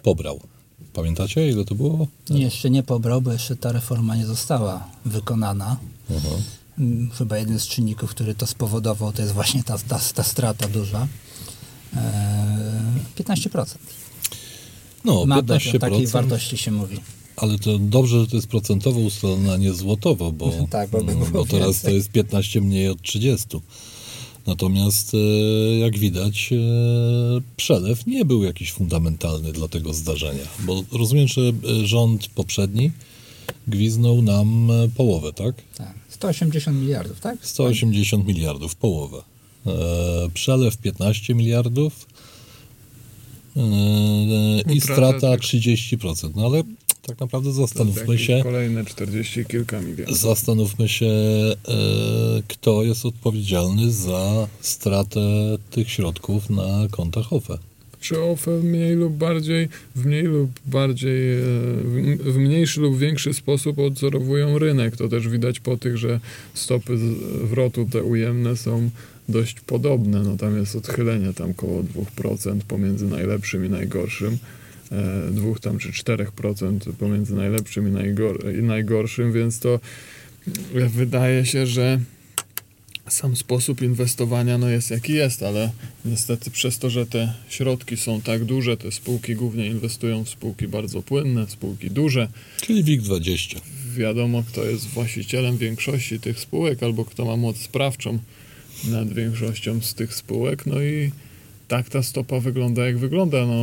pobrał. 0.02 0.40
Pamiętacie, 0.92 1.48
ile 1.48 1.64
to 1.64 1.74
było? 1.74 2.06
Jeszcze 2.30 2.70
nie 2.70 2.82
pobrał, 2.82 3.20
bo 3.22 3.32
jeszcze 3.32 3.56
ta 3.56 3.72
reforma 3.72 4.16
nie 4.16 4.26
została 4.26 4.88
wykonana. 5.04 5.76
Mhm. 6.10 6.42
Mm, 6.78 7.10
Chyba 7.10 7.38
jeden 7.38 7.60
z 7.60 7.66
czynników, 7.66 8.10
który 8.10 8.34
to 8.34 8.46
spowodował, 8.46 9.12
to 9.12 9.22
jest 9.22 9.34
właśnie 9.34 9.64
ta, 9.64 9.78
ta, 9.78 10.00
ta 10.14 10.22
strata 10.22 10.68
duża. 10.68 11.08
Eee, 11.96 12.00
15%. 13.24 13.64
No, 15.04 15.26
Ma 15.26 15.42
być, 15.42 15.68
o 15.68 15.70
15%, 15.70 15.78
takiej 15.78 16.06
wartości 16.06 16.58
się 16.58 16.70
mówi. 16.70 17.00
Ale 17.40 17.58
to 17.58 17.78
dobrze, 17.78 18.20
że 18.20 18.26
to 18.26 18.36
jest 18.36 18.48
procentowo 18.48 19.00
ustalone, 19.00 19.52
a 19.52 19.56
nie 19.56 19.72
złotowo, 19.72 20.32
bo, 20.32 20.52
Tak, 20.70 20.90
bo 20.90 21.02
by 21.04 21.14
było 21.14 21.26
bo 21.30 21.44
teraz 21.46 21.66
więcej. 21.66 21.90
to 21.90 21.96
jest 21.96 22.10
15 22.10 22.60
mniej 22.60 22.88
od 22.88 23.02
30. 23.02 23.48
Natomiast, 24.46 25.12
e, 25.14 25.18
jak 25.78 25.98
widać, 25.98 26.52
e, 26.52 26.56
przelew 27.56 28.06
nie 28.06 28.24
był 28.24 28.44
jakiś 28.44 28.72
fundamentalny 28.72 29.52
dla 29.52 29.68
tego 29.68 29.94
zdarzenia, 29.94 30.44
bo 30.60 30.84
rozumiem, 30.92 31.28
że 31.28 31.40
e, 31.40 31.86
rząd 31.86 32.28
poprzedni 32.28 32.90
gwiznął 33.68 34.22
nam 34.22 34.68
połowę, 34.96 35.32
tak? 35.32 35.54
Tak. 35.76 35.94
180 36.08 36.76
miliardów, 36.80 37.20
tak? 37.20 37.46
180 37.46 38.26
miliardów, 38.26 38.74
połowę. 38.74 39.22
Przelew 40.34 40.76
15 40.76 41.34
miliardów 41.34 42.06
i 44.74 44.80
strata 44.80 45.36
tych- 45.36 45.40
30%. 45.40 46.30
No 46.36 46.46
ale 46.46 46.62
tak 47.02 47.20
naprawdę 47.20 47.52
zastanówmy 47.52 48.18
się, 48.18 48.40
Kolejne 48.42 48.84
40 48.84 49.44
kilka 49.44 49.80
milionów. 49.80 50.18
zastanówmy 50.18 50.88
się, 50.88 51.06
e, 51.06 51.56
kto 52.48 52.82
jest 52.82 53.06
odpowiedzialny 53.06 53.90
za 53.90 54.48
stratę 54.60 55.20
tych 55.70 55.90
środków 55.90 56.50
na 56.50 56.88
kontach 56.90 57.32
OFE. 57.32 57.58
Czy 58.00 58.22
OFE 58.22 58.58
w 58.58 58.64
mniej 58.64 58.94
lub 58.96 59.12
bardziej, 59.12 59.68
w 59.96 60.06
mniej 60.06 60.22
lub 60.22 60.50
bardziej, 60.66 61.32
e, 61.32 61.42
w 62.16 62.36
mniejszy 62.36 62.80
lub 62.80 62.98
większy 62.98 63.34
sposób 63.34 63.78
odzorowują 63.78 64.58
rynek. 64.58 64.96
To 64.96 65.08
też 65.08 65.28
widać 65.28 65.60
po 65.60 65.76
tych, 65.76 65.96
że 65.96 66.20
stopy 66.54 66.98
zwrotu 67.46 67.86
te 67.92 68.02
ujemne 68.02 68.56
są 68.56 68.90
dość 69.28 69.60
podobne. 69.60 70.22
No 70.22 70.36
tam 70.36 70.56
jest 70.56 70.76
odchylenie 70.76 71.32
tam 71.32 71.54
koło 71.54 71.82
2% 71.82 72.64
pomiędzy 72.68 73.06
najlepszym 73.06 73.66
i 73.66 73.68
najgorszym. 73.70 74.38
E, 74.92 75.30
dwóch 75.30 75.60
tam 75.60 75.78
czy 75.78 75.88
4% 75.88 76.92
pomiędzy 76.92 77.34
najlepszym 77.34 77.88
i, 77.88 77.92
najgor- 77.92 78.58
i 78.58 78.62
najgorszym, 78.62 79.32
więc 79.32 79.58
to 79.58 79.80
e, 80.74 80.88
wydaje 80.88 81.46
się, 81.46 81.66
że 81.66 82.00
sam 83.10 83.36
sposób 83.36 83.82
inwestowania 83.82 84.58
no 84.58 84.68
jest 84.68 84.90
jaki 84.90 85.12
jest, 85.12 85.42
ale 85.42 85.70
niestety 86.04 86.50
przez 86.50 86.78
to, 86.78 86.90
że 86.90 87.06
te 87.06 87.34
środki 87.48 87.96
są 87.96 88.20
tak 88.20 88.44
duże, 88.44 88.76
te 88.76 88.92
spółki 88.92 89.34
głównie 89.34 89.66
inwestują 89.66 90.24
w 90.24 90.28
spółki 90.28 90.68
bardzo 90.68 91.02
płynne, 91.02 91.46
w 91.46 91.50
spółki 91.50 91.90
duże. 91.90 92.28
Czyli 92.60 92.84
WIG20. 92.84 93.60
Wiadomo, 93.96 94.42
kto 94.42 94.64
jest 94.64 94.86
właścicielem 94.86 95.56
większości 95.56 96.20
tych 96.20 96.40
spółek 96.40 96.82
albo 96.82 97.04
kto 97.04 97.24
ma 97.24 97.36
moc 97.36 97.56
sprawczą 97.56 98.18
nad 98.84 99.12
większością 99.12 99.80
z 99.80 99.94
tych 99.94 100.14
spółek. 100.14 100.66
No 100.66 100.82
i 100.82 101.10
tak 101.70 101.88
ta 101.88 102.02
stopa 102.02 102.40
wygląda 102.40 102.86
jak 102.86 102.98
wygląda. 102.98 103.46
No, 103.46 103.54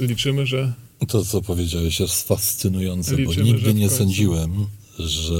liczymy, 0.00 0.46
że 0.46 0.72
To, 1.08 1.24
co 1.24 1.42
powiedziałeś, 1.42 2.00
jest 2.00 2.28
fascynujące, 2.28 3.16
Liczymy, 3.16 3.36
bo 3.36 3.42
nigdy 3.42 3.74
nie 3.74 3.86
końcu- 3.88 3.98
sądziłem, 3.98 4.66
że 4.98 5.34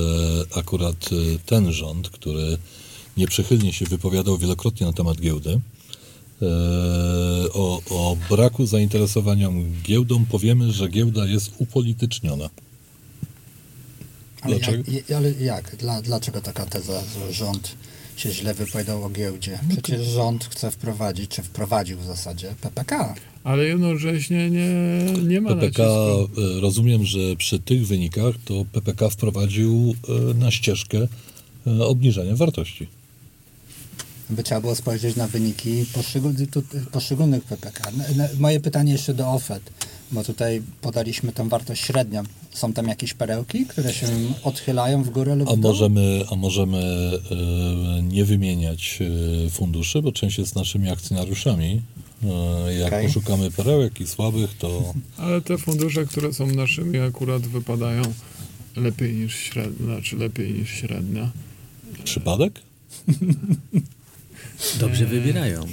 akurat 0.54 1.12
y, 1.12 1.38
ten 1.46 1.72
rząd, 1.72 2.10
który 2.10 2.58
nieprzychylnie 3.16 3.72
się 3.72 3.84
wypowiadał 3.84 4.38
wielokrotnie 4.38 4.86
na 4.86 4.92
temat 4.92 5.20
giełdy, 5.20 5.50
e, 6.42 6.46
o, 7.52 7.82
o 7.90 8.16
braku 8.30 8.66
zainteresowania 8.66 9.48
giełdą 9.82 10.24
powiemy, 10.24 10.72
że 10.72 10.88
giełda 10.88 11.26
jest 11.26 11.50
upolityczniona. 11.58 12.50
Ale 14.40 14.56
Dlaczego? 14.58 14.92
jak, 14.92 15.10
ale 15.10 15.32
jak? 15.32 15.76
Dla, 15.76 16.02
dlaczego 16.02 16.40
taka 16.40 16.66
teza, 16.66 17.02
że 17.14 17.32
rząd 17.32 17.74
się 18.22 18.30
źle 18.30 18.54
wypowiadał 18.54 19.04
o 19.04 19.10
giełdzie? 19.10 19.58
Przecież 19.68 20.06
rząd 20.06 20.44
chce 20.44 20.70
wprowadzić, 20.70 21.30
czy 21.30 21.42
wprowadził 21.42 21.98
w 21.98 22.04
zasadzie 22.04 22.54
PPK. 22.60 23.14
ale 23.44 23.64
jednocześnie 23.64 24.50
nie, 24.50 24.68
nie 25.22 25.40
ma 25.40 25.54
PPK, 25.54 25.82
nacisku. 25.82 26.40
e, 26.56 26.60
rozumiem, 26.60 27.04
że 27.04 27.18
przy 27.38 27.58
tych 27.60 27.86
wynikach 27.86 28.34
to 28.44 28.64
PPK 28.72 29.10
wprowadził 29.10 29.94
e, 30.08 30.34
na 30.34 30.50
ścieżkę 30.50 30.98
e, 31.66 31.84
obniżenia 31.84 32.36
wartości. 32.36 32.86
By 34.30 34.42
trzeba 34.42 34.60
było 34.60 34.74
spojrzeć 34.74 35.16
na 35.16 35.28
wyniki 35.28 35.84
poszczególnych, 36.92 37.44
PPK. 37.44 37.88
N- 37.90 38.20
n- 38.20 38.28
Moje 38.38 38.60
pytanie 38.60 38.92
jeszcze 38.92 39.14
do 39.14 39.28
OFED, 39.32 39.62
bo 40.12 40.24
tutaj 40.24 40.62
podaliśmy 40.80 41.32
tą 41.32 41.48
wartość 41.48 41.82
średnią. 41.84 42.22
Są 42.50 42.72
tam 42.72 42.88
jakieś 42.88 43.14
perełki, 43.14 43.66
które 43.66 43.92
się 43.94 44.06
odchylają 44.44 45.02
w 45.02 45.10
górę 45.10 45.34
lub 45.36 45.48
A 45.48 45.52
w 45.52 45.54
dół? 45.58 45.70
możemy, 45.70 46.24
a 46.30 46.36
możemy 46.36 46.78
e, 47.98 48.02
nie 48.02 48.24
wymieniać 48.24 48.98
e, 49.46 49.50
funduszy, 49.50 50.02
bo 50.02 50.12
część 50.12 50.38
jest 50.38 50.54
naszymi 50.56 50.90
akcjonariuszami. 50.90 51.82
E, 52.68 52.74
jak 52.74 52.88
Okej. 52.92 53.06
poszukamy 53.06 53.50
perełek 53.50 54.00
i 54.00 54.06
słabych, 54.06 54.54
to 54.58 54.94
Ale 55.18 55.40
te 55.40 55.58
fundusze, 55.58 56.04
które 56.06 56.32
są 56.32 56.46
naszymi, 56.46 56.98
akurat 56.98 57.42
wypadają 57.42 58.02
lepiej 58.76 59.12
niż 59.14 59.34
średnia, 59.36 59.86
znaczy 59.86 60.16
lepiej 60.16 60.52
niż 60.52 60.70
średnia. 60.70 61.30
przypadek? 62.04 62.60
Dobrze 64.80 65.06
wybierają. 65.06 65.62
E, 65.62 65.66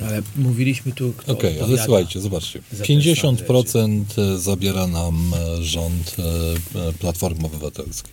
Ale 0.06 0.22
mówiliśmy 0.36 0.92
tu, 0.92 1.14
Okej, 1.26 1.50
ale 1.50 1.60
odpowiada. 1.60 1.84
słuchajcie, 1.84 2.20
zobaczcie. 2.20 2.60
za 2.72 2.84
te 2.84 2.92
50% 2.92 4.04
zabiera 4.38 4.86
nam 4.86 5.32
e, 5.58 5.62
rząd 5.62 6.16
e, 6.74 6.88
e, 6.88 6.92
Platformy 6.92 7.46
Obywatelskiej. 7.46 8.12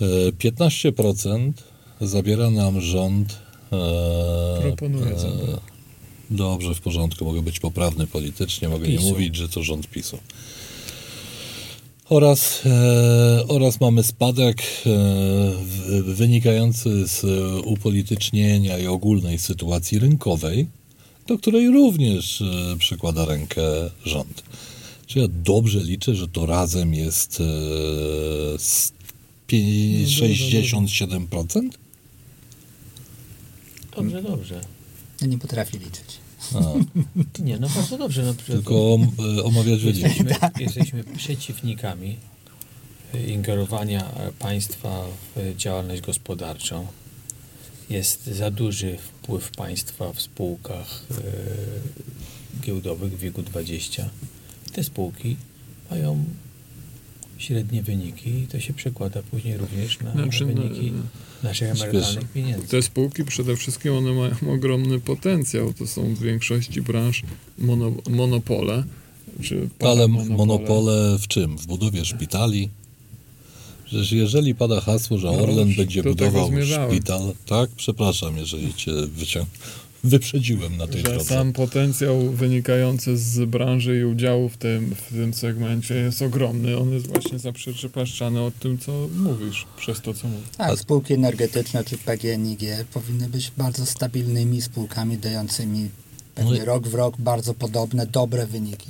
E, 0.00 0.32
15% 0.32 1.52
zabiera 2.00 2.50
nam 2.50 2.80
rząd. 2.80 3.38
e, 3.72 4.60
Proponuję 4.62 5.14
e, 5.14 5.18
zabrać. 5.18 5.60
Dobrze, 6.30 6.74
w 6.74 6.80
porządku, 6.80 7.24
mogę 7.24 7.42
być 7.42 7.60
poprawny 7.60 8.06
politycznie, 8.06 8.68
mogę 8.68 8.88
nie 8.88 8.96
PiSu. 8.98 9.08
mówić, 9.08 9.36
że 9.36 9.48
to 9.48 9.62
rząd 9.62 9.86
PiSu. 9.90 10.18
Oraz, 12.14 12.62
e, 12.66 13.48
oraz 13.48 13.80
mamy 13.80 14.02
spadek 14.02 14.62
e, 14.62 16.02
wynikający 16.02 17.08
z 17.08 17.24
upolitycznienia 17.64 18.78
i 18.78 18.86
ogólnej 18.86 19.38
sytuacji 19.38 19.98
rynkowej, 19.98 20.66
do 21.26 21.38
której 21.38 21.70
również 21.70 22.42
e, 22.42 22.76
przykłada 22.78 23.24
rękę 23.24 23.62
rząd. 24.04 24.42
Czy 25.06 25.18
ja 25.18 25.24
dobrze 25.28 25.80
liczę, 25.80 26.14
że 26.14 26.28
to 26.28 26.46
razem 26.46 26.94
jest 26.94 27.40
e, 27.40 27.44
z 28.58 28.92
pie- 29.48 30.04
67%? 30.06 31.68
Dobrze, 33.96 34.22
dobrze. 34.22 34.60
Ja 35.20 35.26
nie 35.26 35.38
potrafię 35.38 35.78
liczyć. 35.78 36.23
A, 36.54 36.74
Nie, 37.44 37.58
no 37.58 37.68
bardzo 37.68 37.98
dobrze. 37.98 38.22
No, 38.22 38.34
tylko 38.34 38.98
e, 39.38 39.44
omawiać 39.44 39.80
wyniki. 39.80 40.00
jesteśmy, 40.02 40.36
jesteśmy 40.64 41.04
przeciwnikami 41.04 42.16
e, 43.14 43.26
ingerowania 43.26 44.10
e, 44.10 44.32
państwa 44.32 45.04
w 45.36 45.56
działalność 45.56 46.02
gospodarczą. 46.02 46.86
Jest 47.90 48.26
za 48.26 48.50
duży 48.50 48.98
wpływ 48.98 49.50
państwa 49.50 50.12
w 50.12 50.20
spółkach 50.20 51.06
giełdowych 52.60 53.12
w 53.12 53.18
wieku 53.18 53.42
20. 53.42 54.10
Te 54.72 54.84
spółki 54.84 55.36
mają 55.90 56.24
średnie 57.38 57.82
wyniki 57.82 58.30
i 58.30 58.46
to 58.46 58.60
się 58.60 58.72
przekłada 58.72 59.22
później 59.22 59.56
również 59.56 60.00
na 60.00 60.12
Znaczy, 60.12 60.46
no, 60.46 60.52
wyniki 60.52 60.92
naszych 61.42 61.68
Wiesz, 61.68 61.82
emerytalnych 61.82 62.32
pieniędzy. 62.32 62.68
Te 62.68 62.82
spółki 62.82 63.24
przede 63.24 63.56
wszystkim 63.56 63.92
one 63.94 64.12
mają 64.12 64.54
ogromny 64.54 65.00
potencjał. 65.00 65.72
To 65.72 65.86
są 65.86 66.14
w 66.14 66.18
większości 66.22 66.82
branż 66.82 67.22
mono, 67.58 67.92
monopole. 68.10 68.84
Czy 69.42 69.56
Ale 69.56 69.68
paramonopole. 69.78 70.36
monopole 70.36 71.18
w 71.18 71.28
czym? 71.28 71.58
W 71.58 71.66
budowie 71.66 72.04
szpitali? 72.04 72.68
Przecież 73.84 74.12
jeżeli 74.12 74.54
pada 74.54 74.80
hasło, 74.80 75.18
że 75.18 75.26
No, 75.26 75.42
Orlen 75.42 75.74
będzie 75.74 76.02
do 76.02 76.14
tego 76.14 76.30
budował 76.30 76.88
szpital, 76.88 77.32
tak? 77.46 77.70
Przepraszam, 77.76 78.36
jeżeli 78.36 78.74
cię 78.74 78.92
wycią... 79.06 79.46
wyprzedziłem 80.04 80.76
na 80.76 80.86
tej 80.86 80.96
Że 80.96 81.02
drodze. 81.08 81.24
sam 81.24 81.52
potencjał 81.52 82.30
wynikający 82.30 83.16
z 83.18 83.48
branży 83.50 83.98
i 84.00 84.04
udziału 84.04 84.48
w 84.48 84.56
tym, 84.56 84.94
w 84.94 85.12
tym 85.14 85.34
segmencie 85.34 85.94
jest 85.94 86.22
ogromny. 86.22 86.78
On 86.78 86.92
jest 86.92 87.06
właśnie 87.06 87.38
zaprzeczepaszczany 87.38 88.40
od 88.40 88.58
tym, 88.58 88.78
co 88.78 89.08
mówisz, 89.16 89.66
przez 89.76 90.00
to, 90.00 90.14
co 90.14 90.28
mówisz. 90.28 90.48
Tak, 90.56 90.78
spółki 90.78 91.14
energetyczne 91.14 91.84
czy 91.84 91.98
PGNiG 91.98 92.60
powinny 92.92 93.28
być 93.28 93.52
bardzo 93.56 93.86
stabilnymi 93.86 94.62
spółkami 94.62 95.18
dającymi 95.18 95.88
pewnie 96.34 96.50
No 96.50 96.56
i- 96.62 96.64
rok 96.64 96.88
w 96.88 96.94
rok 96.94 97.14
bardzo 97.18 97.54
podobne, 97.54 98.06
dobre 98.06 98.46
wyniki. 98.46 98.88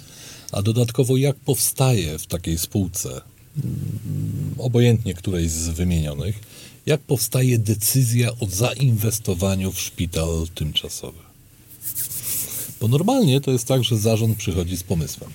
A 0.52 0.62
dodatkowo 0.62 1.16
jak 1.16 1.36
powstaje 1.36 2.18
w 2.18 2.26
takiej 2.26 2.58
spółce, 2.58 3.08
mm, 3.10 4.54
obojętnie 4.58 5.14
której 5.14 5.48
z 5.48 5.68
wymienionych, 5.68 6.40
jak 6.86 7.00
powstaje 7.00 7.58
decyzja 7.58 8.30
o 8.40 8.46
zainwestowaniu 8.46 9.72
w 9.72 9.80
szpital 9.80 10.46
tymczasowy? 10.54 11.18
Bo 12.80 12.88
normalnie 12.88 13.40
to 13.40 13.50
jest 13.50 13.68
tak, 13.68 13.84
że 13.84 13.96
zarząd 13.98 14.38
przychodzi 14.38 14.76
z 14.76 14.82
pomysłem. 14.82 15.30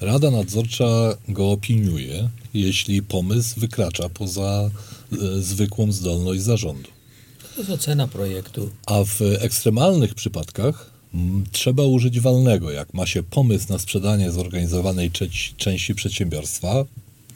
Rada 0.00 0.30
nadzorcza 0.30 1.16
go 1.28 1.50
opiniuje, 1.50 2.28
jeśli 2.54 3.02
pomysł 3.02 3.60
wykracza 3.60 4.08
poza 4.08 4.70
e, 5.12 5.42
zwykłą 5.42 5.92
zdolność 5.92 6.42
zarządu. 6.42 6.88
To 7.54 7.60
jest 7.60 7.70
ocena 7.70 8.08
projektu. 8.08 8.70
A 8.86 9.04
w 9.04 9.20
ekstremalnych 9.38 10.14
przypadkach 10.14 10.90
mm, 11.14 11.44
trzeba 11.52 11.82
użyć 11.82 12.20
walnego. 12.20 12.70
Jak 12.70 12.94
ma 12.94 13.06
się 13.06 13.22
pomysł 13.22 13.66
na 13.68 13.78
sprzedanie 13.78 14.32
zorganizowanej 14.32 15.10
części 15.56 15.94
przedsiębiorstwa, 15.94 16.84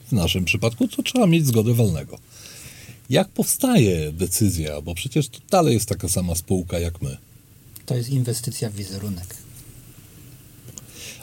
w 0.09 0.12
naszym 0.12 0.45
przypadku, 0.45 0.88
to 0.88 1.02
trzeba 1.02 1.26
mieć 1.26 1.47
zgodę 1.47 1.75
walnego. 1.75 2.19
Jak 3.11 3.29
powstaje 3.29 4.12
decyzja, 4.12 4.81
bo 4.81 4.95
przecież 4.95 5.29
to 5.29 5.38
dalej 5.50 5.75
jest 5.75 5.88
taka 5.88 6.09
sama 6.09 6.35
spółka 6.35 6.79
jak 6.79 7.03
my. 7.03 7.17
To 7.87 7.95
jest 7.95 8.11
inwestycja 8.11 8.71
w 8.71 8.75
wizerunek. 8.75 9.27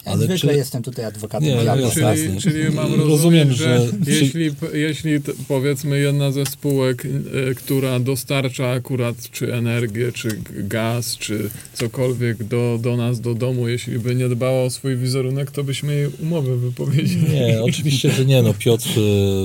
Ja 0.06 0.12
Ale 0.12 0.26
zwykle 0.26 0.52
czy- 0.52 0.58
jestem 0.58 0.84
tutaj 0.84 1.06
adwokatem 1.06 1.48
Nie, 1.50 1.62
diabła. 1.62 1.90
Czyli, 1.92 2.42
czyli 2.42 2.64
mam 2.64 2.86
rozumieć, 2.94 3.08
Rozumiem, 3.10 3.54
że, 3.54 3.88
że- 4.06 4.12
jeśli, 4.12 4.52
jeśli 4.74 5.12
powiedzmy 5.48 6.00
jedna 6.00 6.32
ze 6.32 6.46
spółek, 6.46 7.06
e, 7.52 7.56
która 7.56 8.00
dostarcza 8.00 8.70
akurat 8.70 9.32
czy 9.32 9.54
energię, 9.54 10.12
czy 10.12 10.40
gaz, 10.50 11.18
czy 11.18 11.50
cokolwiek 11.74 12.44
do, 12.44 12.80
do 12.82 12.98
nas, 12.98 13.22
do 13.22 13.34
domu, 13.36 13.68
jeśli 13.68 14.00
by 14.00 14.16
nie 14.16 14.30
dbała 14.30 14.64
o 14.64 14.70
swój 14.70 14.98
wizerunek, 14.98 15.52
to 15.52 15.64
byśmy 15.64 15.96
jej 15.96 16.08
umowę 16.24 16.58
wypowiedzieli. 16.58 17.30
Nie, 17.34 17.62
oczywiście, 17.70 18.12
że 18.12 18.26
nie. 18.26 18.42
No 18.42 18.54
Piotr, 18.60 18.88
e, 18.90 18.94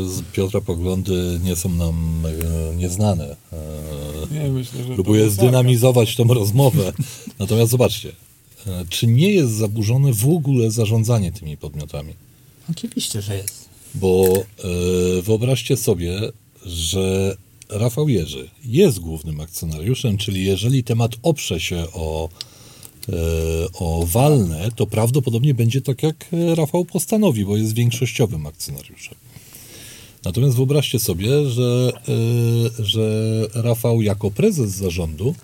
z 0.09 0.23
Piotra 0.33 0.61
poglądy 0.61 1.40
nie 1.44 1.57
są 1.57 1.68
nam 1.68 2.23
e, 2.73 2.77
nieznane. 2.77 3.37
E, 3.53 4.35
Nie, 4.35 4.51
myślę, 4.51 4.85
że 4.85 4.94
Próbuję 4.94 5.20
sarkazm. 5.23 5.40
zdynamizować 5.40 6.16
tą 6.16 6.25
rozmowę. 6.35 6.92
Natomiast 7.38 7.70
zobaczcie, 7.70 8.12
czy 8.88 9.07
nie 9.07 9.31
jest 9.33 9.53
zaburzone 9.53 10.12
w 10.12 10.29
ogóle 10.29 10.70
zarządzanie 10.70 11.33
tymi 11.33 11.57
podmiotami? 11.57 12.12
Oczywiście, 12.70 13.23
że 13.23 13.37
jest. 13.37 13.68
Bo 13.94 14.27
e, 14.29 15.23
wyobraźcie 15.23 15.77
sobie, 15.77 16.20
że 16.66 17.37
Rafał 17.68 18.09
Jerzy 18.09 18.51
jest 18.64 18.99
głównym 18.99 19.40
akcjonariuszem, 19.40 20.16
czyli 20.18 20.44
jeżeli 20.44 20.85
temat 20.85 21.12
oprze 21.23 21.61
się 21.61 21.87
o, 21.92 22.29
e, 23.09 23.12
o 23.75 24.07
walne, 24.07 24.68
to 24.77 24.87
prawdopodobnie 24.87 25.55
będzie 25.55 25.81
tak, 25.81 26.03
jak 26.03 26.27
e, 26.33 26.55
Rafał 26.55 26.85
postanowi, 26.85 27.44
bo 27.44 27.57
jest 27.57 27.75
większościowym 27.75 28.46
akcjonariuszem. 28.46 29.14
Natomiast 30.25 30.57
wyobraźcie 30.57 30.99
sobie, 30.99 31.46
że, 31.51 31.92
e, 32.79 32.85
że 32.85 33.46
Rafał 33.55 34.03
jako 34.03 34.31
prezes 34.31 34.70
zarządu 34.70 35.35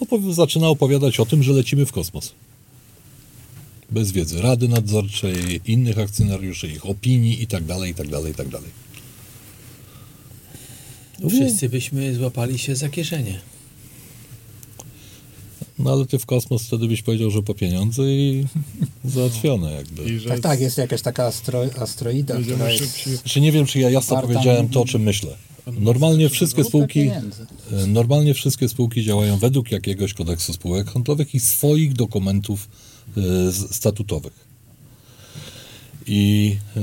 opowi- 0.00 0.32
zaczyna 0.32 0.68
opowiadać 0.68 1.20
o 1.20 1.26
tym, 1.26 1.42
że 1.42 1.52
lecimy 1.52 1.86
w 1.86 1.92
kosmos. 1.92 2.32
Bez 3.94 4.12
wiedzy 4.12 4.42
Rady 4.42 4.68
Nadzorczej, 4.68 5.60
innych 5.66 5.98
akcjonariuszy, 5.98 6.68
ich 6.68 6.86
opinii 6.86 7.42
i 7.42 7.46
tak 7.46 7.64
dalej, 7.64 7.90
i 7.90 7.94
tak 7.94 8.08
dalej, 8.08 8.32
i 8.32 8.34
tak 8.34 8.48
dalej. 8.48 8.70
No, 11.20 11.28
wszyscy 11.28 11.68
byśmy 11.68 12.14
złapali 12.14 12.58
się 12.58 12.76
za 12.76 12.88
kieszenie. 12.88 13.40
No 15.78 15.92
ale 15.92 16.06
ty 16.06 16.18
w 16.18 16.26
kosmos 16.26 16.62
wtedy 16.62 16.88
byś 16.88 17.02
powiedział, 17.02 17.30
że 17.30 17.42
po 17.42 17.54
pieniądze 17.54 18.02
i 18.02 18.46
załatwione 19.04 19.72
jakby. 19.72 20.20
Tak, 20.28 20.40
tak, 20.40 20.60
jest 20.60 20.78
jakaś 20.78 21.02
taka 21.02 21.26
astro, 21.26 21.64
astroida, 21.80 22.36
która 22.42 22.70
jest... 22.70 22.84
szybciej. 22.84 23.16
Znaczy 23.16 23.40
nie 23.40 23.52
wiem, 23.52 23.66
czy 23.66 23.78
ja 23.78 23.90
jasno 23.90 24.22
powiedziałem 24.22 24.68
to, 24.68 24.80
o 24.80 24.84
czym 24.84 25.02
myślę. 25.02 25.36
Normalnie 25.80 26.28
wszystkie 26.28 26.62
Grupę 26.62 26.68
spółki, 26.68 27.00
e, 27.00 27.86
normalnie 27.86 28.34
wszystkie 28.34 28.68
spółki 28.68 29.04
działają 29.04 29.38
według 29.38 29.72
jakiegoś 29.72 30.14
kodeksu 30.14 30.52
spółek 30.52 30.90
handlowych 30.90 31.34
i 31.34 31.40
swoich 31.40 31.92
dokumentów 31.92 32.68
statutowych. 33.70 34.44
I 36.06 36.56
e, 36.76 36.80
e, 36.80 36.82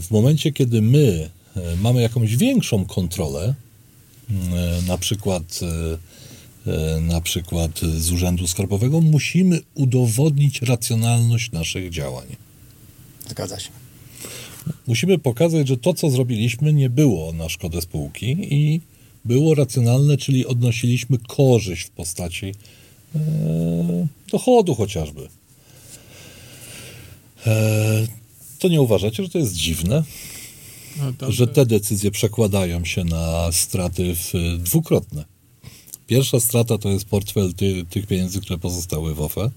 w 0.00 0.10
momencie, 0.10 0.52
kiedy 0.52 0.82
my 0.82 1.30
e, 1.56 1.76
mamy 1.76 2.02
jakąś 2.02 2.36
większą 2.36 2.84
kontrolę, 2.84 3.54
e, 4.30 4.82
na 4.88 4.98
przykład, 4.98 5.60
e, 6.66 6.96
e, 6.96 7.00
na 7.00 7.20
przykład 7.20 7.80
z 7.80 8.12
Urzędu 8.12 8.46
Skarbowego, 8.46 9.00
musimy 9.00 9.60
udowodnić 9.74 10.62
racjonalność 10.62 11.52
naszych 11.52 11.90
działań. 11.90 12.26
Zgadza 13.28 13.60
się. 13.60 13.70
Musimy 14.86 15.18
pokazać, 15.18 15.68
że 15.68 15.76
to, 15.76 15.94
co 15.94 16.10
zrobiliśmy, 16.10 16.72
nie 16.72 16.90
było 16.90 17.32
na 17.32 17.48
szkodę 17.48 17.80
spółki 17.80 18.36
i 18.54 18.80
było 19.24 19.54
racjonalne, 19.54 20.16
czyli 20.16 20.46
odnosiliśmy 20.46 21.18
korzyść 21.18 21.82
w 21.82 21.90
postaci 21.90 22.46
e, 22.46 22.54
dochodu 24.32 24.74
chociażby. 24.74 25.28
E, 27.46 28.06
to 28.58 28.68
nie 28.68 28.82
uważacie, 28.82 29.22
że 29.22 29.28
to 29.28 29.38
jest 29.38 29.54
dziwne, 29.54 30.02
tam 31.18 31.32
że 31.32 31.46
te 31.46 31.66
decyzje 31.66 32.10
przekładają 32.10 32.84
się 32.84 33.04
na 33.04 33.52
straty 33.52 34.14
w, 34.14 34.32
dwukrotne? 34.58 35.24
Pierwsza 36.06 36.40
strata 36.40 36.78
to 36.78 36.88
jest 36.88 37.04
portfel 37.04 37.54
ty, 37.54 37.84
tych 37.90 38.06
pieniędzy, 38.06 38.40
które 38.40 38.58
pozostały 38.58 39.14
w 39.14 39.20
OFE, 39.20 39.50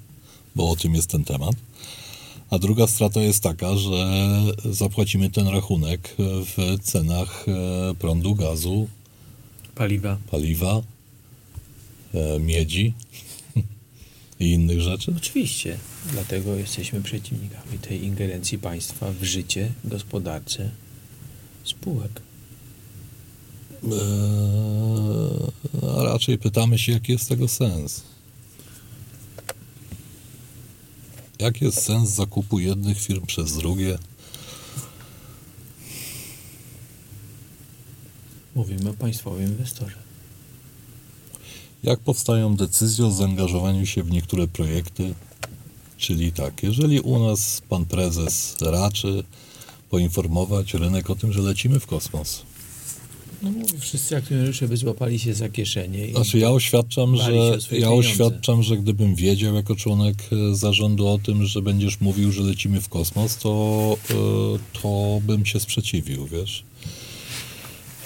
bo 0.55 0.69
o 0.69 0.75
tym 0.75 0.95
jest 0.95 1.09
ten 1.09 1.23
temat. 1.23 1.55
A 2.49 2.59
druga 2.59 2.87
strata 2.87 3.21
jest 3.21 3.43
taka, 3.43 3.77
że 3.77 4.31
zapłacimy 4.65 5.29
ten 5.29 5.47
rachunek 5.47 6.15
w 6.19 6.77
cenach 6.83 7.45
e, 7.47 7.95
prądu, 7.95 8.35
gazu, 8.35 8.87
Paliwa. 9.75 10.17
paliwa, 10.31 10.81
e, 12.13 12.39
miedzi 12.39 12.93
i 14.39 14.51
innych 14.51 14.81
rzeczy. 14.81 15.13
Oczywiście. 15.17 15.77
Dlatego 16.11 16.55
jesteśmy 16.55 17.01
przeciwnikami 17.01 17.79
tej 17.79 18.03
ingerencji 18.03 18.57
państwa 18.57 19.11
w 19.11 19.23
życie 19.23 19.71
gospodarcze 19.83 20.71
spółek. 21.63 22.21
E, 23.83 23.97
a 25.99 26.03
raczej 26.03 26.37
pytamy 26.37 26.79
się, 26.79 26.91
jaki 26.91 27.11
jest 27.11 27.29
tego 27.29 27.47
sens. 27.47 28.03
Jaki 31.39 31.65
jest 31.65 31.81
sens 31.81 32.09
zakupu 32.09 32.59
jednych 32.59 33.01
firm 33.01 33.25
przez 33.25 33.57
drugie? 33.57 33.97
Mówimy 38.55 38.89
o 38.89 38.93
państwowym 38.93 39.47
inwestorze. 39.47 40.08
Jak 41.83 41.99
powstają 41.99 42.55
decyzje 42.55 43.05
o 43.05 43.11
zaangażowaniu 43.11 43.85
się 43.85 44.03
w 44.03 44.11
niektóre 44.11 44.47
projekty? 44.47 45.13
Czyli 45.97 46.31
tak, 46.31 46.63
jeżeli 46.63 46.99
u 46.99 47.19
nas 47.19 47.61
pan 47.69 47.85
prezes 47.85 48.57
raczy 48.61 49.23
poinformować 49.89 50.73
rynek 50.73 51.09
o 51.09 51.15
tym, 51.15 51.33
że 51.33 51.41
lecimy 51.41 51.79
w 51.79 51.87
kosmos, 51.87 52.41
No 53.41 53.51
wszyscy 53.79 54.17
akcjonariusze 54.17 54.67
by 54.67 54.77
złapali 54.77 55.19
się 55.19 55.33
za 55.33 55.49
kieszenie. 55.49 56.07
I... 56.07 56.11
Znaczy 56.11 56.39
ja 56.39 56.51
oświadczam, 56.51 57.15
że 57.15 57.35
ja 57.35 57.57
pieniądze. 57.69 57.95
oświadczam, 57.95 58.63
że 58.63 58.77
gdybym 58.77 59.15
wiedział 59.15 59.55
jako 59.55 59.75
członek 59.75 60.15
e, 60.31 60.55
zarządu 60.55 61.07
o 61.07 61.17
tym, 61.17 61.45
że 61.45 61.61
będziesz 61.61 62.01
mówił, 62.01 62.31
że 62.31 62.41
lecimy 62.41 62.81
w 62.81 62.89
kosmos, 62.89 63.37
to, 63.37 63.97
e, 64.09 64.13
to 64.81 65.21
bym 65.23 65.45
się 65.45 65.59
sprzeciwił, 65.59 66.27
wiesz. 66.27 66.63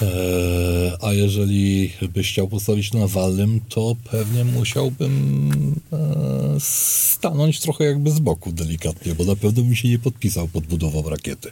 E, 0.04 0.98
a 1.02 1.14
jeżeli 1.14 1.94
byś 2.14 2.32
chciał 2.32 2.48
postawić 2.48 2.94
na 2.94 3.08
walnym, 3.08 3.62
to 3.70 3.96
pewnie 4.12 4.46
musiałbym 4.46 5.76
e, 5.94 6.58
stanąć 6.60 7.60
trochę 7.60 7.84
jakby 7.84 8.12
z 8.12 8.20
boku 8.20 8.52
delikatnie, 8.52 9.16
bo 9.16 9.24
na 9.24 9.36
pewno 9.36 9.64
bym 9.64 9.76
się 9.76 9.90
nie 9.90 10.00
podpisał 10.00 10.48
pod 10.48 10.66
budową 10.66 11.10
rakiety. 11.10 11.52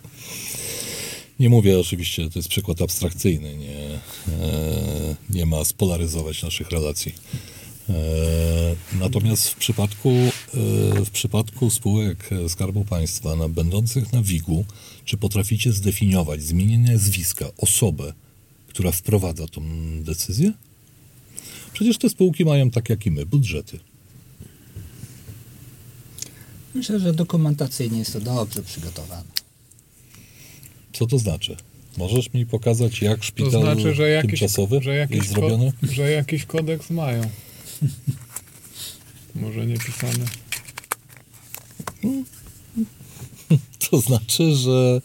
Nie 1.39 1.49
mówię 1.49 1.79
oczywiście, 1.79 2.29
to 2.29 2.39
jest 2.39 2.49
przykład 2.49 2.81
abstrakcyjny, 2.81 3.57
nie, 3.57 3.77
e, 3.77 5.15
nie 5.29 5.45
ma 5.45 5.65
spolaryzować 5.65 6.43
naszych 6.43 6.71
relacji. 6.71 7.15
Natomiast 8.99 9.49
w 9.49 9.55
przypadku, 9.55 10.09
w 11.05 11.09
przypadku 11.11 11.69
spółek 11.69 12.29
Skarbu 12.47 12.85
Państwa 12.85 13.35
na, 13.35 13.49
będących 13.49 14.13
na 14.13 14.21
WIG-u, 14.21 14.65
czy 15.05 15.17
potraficie 15.17 15.71
zdefiniować 15.73 16.41
zmienienie 16.41 16.91
nazwiska, 16.91 17.45
osobę, 17.57 18.13
która 18.71 18.91
wprowadza 18.91 19.47
tą 19.47 19.61
decyzję? 20.03 20.51
Przecież 21.73 21.97
te 21.97 22.09
spółki 22.09 22.45
mają 22.45 22.71
tak 22.71 22.89
jak 22.89 23.05
i 23.05 23.11
my, 23.11 23.25
budżety. 23.25 23.79
Myślę, 26.75 26.99
że 26.99 27.13
dokumentacyjnie 27.13 27.99
jest 27.99 28.13
to 28.13 28.19
dobrze 28.21 28.63
przygotowane. 28.63 29.23
Co 30.93 31.07
to 31.07 31.19
znaczy? 31.19 31.55
Możesz 31.97 32.33
mi 32.33 32.45
pokazać, 32.45 33.01
jak 33.01 33.17
To 33.19 33.23
szpital 33.25 33.61
znaczy, 33.61 33.93
że 33.95 34.09
jakiś, 34.09 34.39
tymczasowy 34.39 34.81
że 34.81 34.95
jakiś, 34.95 35.17
jest 35.17 35.29
zrobiony? 35.29 35.71
ko- 35.81 35.87
że 35.93 36.11
jakiś 36.11 36.45
kodeks 36.45 36.89
mają. 36.89 37.21
Może 39.35 39.65
nie 39.65 39.77
pisany. 39.77 40.25
To 43.89 44.01
znaczy, 44.01 44.55
że, 44.55 45.01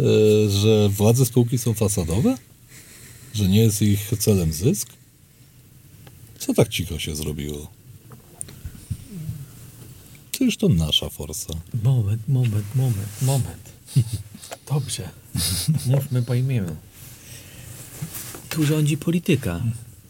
e, 0.00 0.50
że 0.50 0.88
władze 0.88 1.26
spółki 1.26 1.58
są 1.58 1.74
fasadowe? 1.74 2.36
Że 3.34 3.48
nie 3.48 3.60
jest 3.60 3.82
ich 3.82 4.12
celem 4.18 4.52
zysk? 4.52 4.88
Co 6.38 6.54
tak 6.54 6.68
cicho 6.68 6.98
się 6.98 7.16
zrobiło? 7.16 7.70
Przecież 10.32 10.56
to 10.56 10.68
nasza 10.68 11.08
forsa. 11.08 11.54
Moment, 11.82 12.28
moment, 12.28 12.74
moment, 12.74 13.22
moment. 13.22 13.72
Dobrze. 14.72 15.10
Mówmy 15.86 16.22
po 16.22 16.34
imieniu. 16.34 16.76
Tu 18.48 18.64
rządzi 18.64 18.96
polityka, 18.96 19.62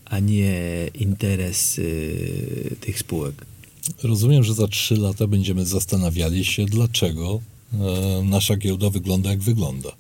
a 0.04 0.18
nie 0.18 0.88
interes 0.94 1.78
y, 1.78 2.76
tych 2.80 2.98
spółek. 2.98 3.46
Rozumiem, 4.02 4.44
że 4.44 4.54
za 4.54 4.68
trzy 4.68 4.96
lata 4.96 5.26
będziemy 5.26 5.66
zastanawiali 5.66 6.44
się, 6.44 6.64
dlaczego 6.64 7.40
e, 7.72 8.22
nasza 8.24 8.56
giełda 8.56 8.90
wygląda 8.90 9.30
jak 9.30 9.40
wygląda. 9.40 9.92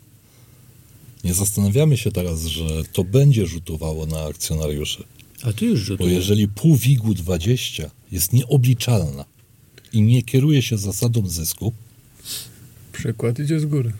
Nie 1.24 1.34
zastanawiamy 1.34 1.96
się 1.96 2.12
teraz, 2.12 2.46
że 2.46 2.64
to 2.92 3.04
będzie 3.04 3.46
rzutowało 3.46 4.06
na 4.06 4.22
akcjonariuszy. 4.24 5.04
A 5.42 5.52
tu 5.52 5.64
już 5.64 5.80
Bo 5.80 5.86
rzutuje. 5.86 6.14
jeżeli 6.14 6.48
pół 6.48 6.76
WIG-u 6.76 7.14
20 7.14 7.90
jest 8.12 8.32
nieobliczalna 8.32 9.24
i 9.92 10.02
nie 10.02 10.22
kieruje 10.22 10.62
się 10.62 10.78
zasadą 10.78 11.28
zysku, 11.28 11.72
Przykład 12.92 13.38
idzie 13.38 13.60
z 13.60 13.64
góry. 13.66 13.92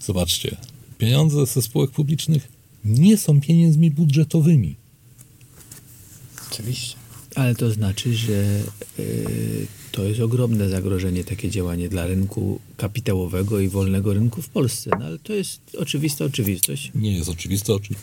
zobaczcie, 0.00 0.56
pieniądze 0.98 1.46
ze 1.46 1.62
spółek 1.62 1.90
publicznych 1.90 2.48
nie 2.84 3.16
są 3.18 3.40
pieniędzmi 3.40 3.90
budżetowymi. 3.90 4.76
Oczywiście. 6.52 6.96
Ale 7.36 7.54
to 7.54 7.70
znaczy, 7.70 8.14
że 8.14 8.62
y, 8.98 9.66
to 9.92 10.04
jest 10.04 10.20
ogromne 10.20 10.68
zagrożenie, 10.68 11.24
takie 11.24 11.50
działanie 11.50 11.88
dla 11.88 12.06
rynku 12.06 12.60
kapitałowego 12.76 13.60
i 13.60 13.68
wolnego 13.68 14.14
rynku 14.14 14.42
w 14.42 14.48
Polsce. 14.48 14.90
No 15.00 15.06
ale 15.06 15.18
to 15.18 15.32
jest 15.32 15.60
oczywista 15.78 16.24
oczywistość. 16.24 16.92
Nie 16.94 17.16
jest 17.18 17.28
oczywista, 17.30 17.72
oczy... 17.72 17.94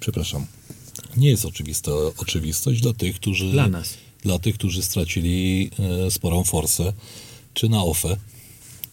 przepraszam, 0.00 0.46
nie 1.16 1.30
jest 1.30 1.44
oczywista 1.44 1.92
oczywistość 2.16 2.80
dla 2.80 2.92
tych, 2.92 3.16
którzy, 3.16 3.50
Dla 3.50 3.68
nas. 3.68 3.94
dla 4.22 4.38
tych, 4.38 4.54
którzy 4.54 4.82
stracili 4.82 5.70
e, 6.06 6.10
sporą 6.10 6.44
forsę, 6.44 6.92
czy 7.54 7.68
na 7.68 7.82
OFE, 7.84 8.16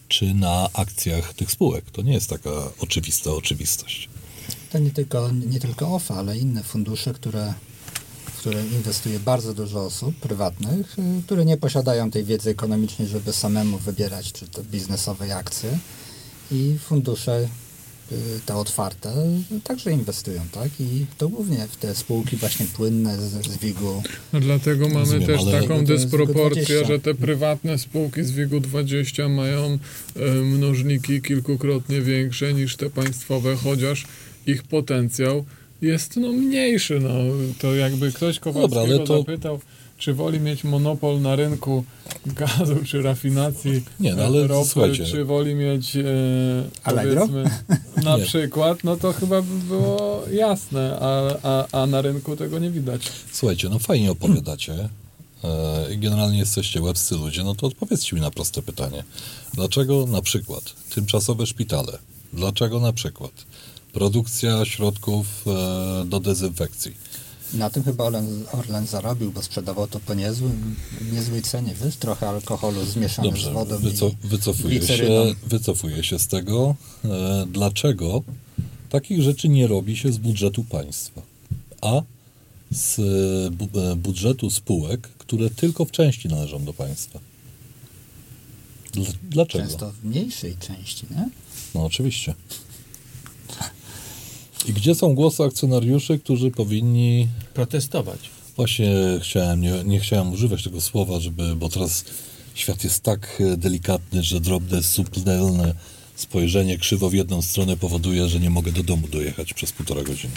czy 0.08 0.34
na 0.34 0.68
akcjach 0.72 1.34
tych 1.34 1.50
spółek. 1.50 1.90
To 1.90 2.02
nie 2.02 2.12
jest 2.12 2.30
taka 2.30 2.50
oczywista 2.78 3.30
oczywistość. 3.32 4.08
To 4.72 4.78
nie 4.78 4.90
tylko, 4.90 5.30
nie 5.32 5.60
tylko 5.60 5.94
OFA, 5.94 6.14
ale 6.14 6.38
inne 6.38 6.62
fundusze, 6.62 7.14
które, 7.14 7.54
które 8.40 8.66
inwestuje 8.66 9.18
bardzo 9.18 9.54
dużo 9.54 9.84
osób 9.84 10.16
prywatnych, 10.16 10.98
y, 10.98 11.22
które 11.26 11.44
nie 11.44 11.56
posiadają 11.56 12.10
tej 12.10 12.24
wiedzy 12.24 12.50
ekonomicznej, 12.50 13.08
żeby 13.08 13.32
samemu 13.32 13.78
wybierać 13.78 14.32
czy 14.32 14.48
to 14.48 14.62
biznesowe 14.62 15.36
akcje. 15.36 15.78
I 16.50 16.76
fundusze 16.78 17.48
y, 18.12 18.16
te 18.46 18.56
otwarte 18.56 19.10
y, 19.56 19.60
także 19.64 19.92
inwestują, 19.92 20.42
tak? 20.52 20.68
I 20.80 21.06
to 21.18 21.28
głównie 21.28 21.68
w 21.70 21.76
te 21.76 21.94
spółki 21.94 22.36
właśnie 22.36 22.66
płynne 22.66 23.16
z, 23.16 23.46
z 23.46 23.58
WIG-u. 23.58 24.02
No 24.32 24.40
dlatego 24.40 24.88
mamy 24.88 24.98
Rozumiem, 24.98 25.26
też 25.26 25.44
taką 25.44 25.84
dysproporcję, 25.84 26.64
20. 26.64 26.86
że 26.86 26.98
te 26.98 27.14
prywatne 27.14 27.78
spółki 27.78 28.24
z 28.24 28.30
WIG-u 28.30 28.60
20 28.60 29.28
mają 29.28 29.78
e, 30.16 30.30
mnożniki 30.30 31.22
kilkukrotnie 31.22 32.00
większe 32.00 32.54
niż 32.54 32.76
te 32.76 32.90
państwowe, 32.90 33.56
chociaż 33.56 34.06
ich 34.46 34.62
potencjał 34.62 35.44
jest 35.82 36.16
no 36.16 36.28
mniejszy. 36.32 37.00
No. 37.00 37.08
To 37.58 37.74
jakby 37.74 38.12
ktoś 38.12 38.38
Kowalskiego 38.38 38.86
Dobra, 38.86 39.06
to- 39.06 39.18
zapytał, 39.18 39.60
czy 39.98 40.14
woli 40.14 40.40
mieć 40.40 40.64
monopol 40.64 41.20
na 41.20 41.36
rynku 41.36 41.84
gazu 42.26 42.76
czy 42.86 43.02
rafinacji 43.02 43.82
Nie, 44.00 44.14
no 44.14 44.22
ale 44.24 44.46
ropy, 44.46 44.68
słuchajcie. 44.68 45.04
czy 45.06 45.24
woli 45.24 45.54
mieć 45.54 45.96
e, 45.96 46.02
Allegro? 46.84 47.28
powiedzmy 47.28 47.50
na 48.04 48.16
Nie. 48.16 48.24
przykład, 48.24 48.84
no 48.84 48.96
to 48.96 49.12
chyba 49.12 49.42
by 49.42 49.58
było 49.68 50.22
jasne, 50.32 50.98
a, 51.00 51.22
a, 51.42 51.66
a 51.82 51.86
na 51.86 52.02
rynku 52.02 52.36
tego 52.36 52.58
nie 52.58 52.70
widać. 52.70 53.02
Słuchajcie, 53.32 53.68
no 53.68 53.78
fajnie 53.78 54.10
opowiadacie. 54.10 54.88
i 55.94 55.98
Generalnie 55.98 56.38
jesteście 56.38 56.82
łebscy 56.82 57.14
ludzie, 57.14 57.44
no 57.44 57.54
to 57.54 57.66
odpowiedzcie 57.66 58.16
mi 58.16 58.22
na 58.22 58.30
proste 58.30 58.62
pytanie. 58.62 59.04
Dlaczego 59.54 60.06
na 60.06 60.22
przykład 60.22 60.62
tymczasowe 60.94 61.46
szpitale? 61.46 61.98
Dlaczego 62.32 62.80
na 62.80 62.92
przykład 62.92 63.30
produkcja 63.92 64.64
środków 64.64 65.26
e, 65.46 66.04
do 66.04 66.20
dezynfekcji? 66.20 66.94
Na 67.54 67.70
tym 67.70 67.82
chyba 67.82 68.04
Orlen, 68.04 68.44
Orlen 68.52 68.86
zarobił, 68.86 69.32
bo 69.32 69.42
sprzedawał 69.42 69.86
to 69.88 70.00
po 70.00 70.14
niezłym, 70.14 70.76
niezłej 71.12 71.42
cenie, 71.42 71.74
wiesz? 71.84 71.96
Trochę 71.96 72.28
alkoholu 72.28 72.84
zmieszany 72.84 73.40
z 73.40 73.48
wodą 73.48 73.78
wyco, 73.78 74.10
wycofuję, 74.24 74.82
się, 74.86 75.34
wycofuję 75.46 76.04
się 76.04 76.18
z 76.18 76.26
tego. 76.26 76.74
E, 77.04 77.46
dlaczego 77.52 78.22
takich 78.90 79.22
rzeczy 79.22 79.48
nie 79.48 79.66
robi 79.66 79.96
się 79.96 80.12
z 80.12 80.18
budżetu 80.18 80.64
państwa, 80.64 81.22
a 81.80 82.02
z 82.70 82.98
e, 82.98 83.50
bu, 83.50 83.68
budżetu 83.96 84.50
spółek, 84.50 85.08
które 85.18 85.50
tylko 85.50 85.84
w 85.84 85.90
części 85.90 86.28
należą 86.28 86.64
do 86.64 86.72
państwa? 86.72 87.20
Dl- 88.92 89.14
Dlaczego? 89.22 89.64
Często 89.64 89.92
w 89.92 90.04
mniejszej 90.04 90.56
części, 90.56 91.06
nie? 91.10 91.28
No 91.74 91.84
oczywiście. 91.84 92.34
I 94.66 94.72
gdzie 94.72 94.94
są 94.94 95.14
głosy 95.14 95.42
akcjonariuszy, 95.44 96.18
którzy 96.18 96.50
powinni 96.50 97.28
Protestować. 97.54 98.18
Właśnie 98.56 98.92
chciałem, 99.22 99.60
nie, 99.60 99.84
nie 99.84 100.00
chciałem 100.00 100.32
używać 100.32 100.64
tego 100.64 100.80
słowa, 100.80 101.20
żeby, 101.20 101.56
bo 101.56 101.68
teraz 101.68 102.04
świat 102.54 102.84
jest 102.84 103.02
tak 103.02 103.42
e, 103.52 103.56
delikatny, 103.56 104.22
że 104.22 104.40
drobne, 104.40 104.82
subtelne 104.82 105.74
spojrzenie 106.16 106.78
krzywo 106.78 107.10
w 107.10 107.14
jedną 107.14 107.42
stronę 107.42 107.76
powoduje, 107.76 108.28
że 108.28 108.40
nie 108.40 108.50
mogę 108.50 108.72
do 108.72 108.82
domu 108.82 109.08
dojechać 109.08 109.54
przez 109.54 109.72
półtora 109.72 110.02
godziny. 110.02 110.32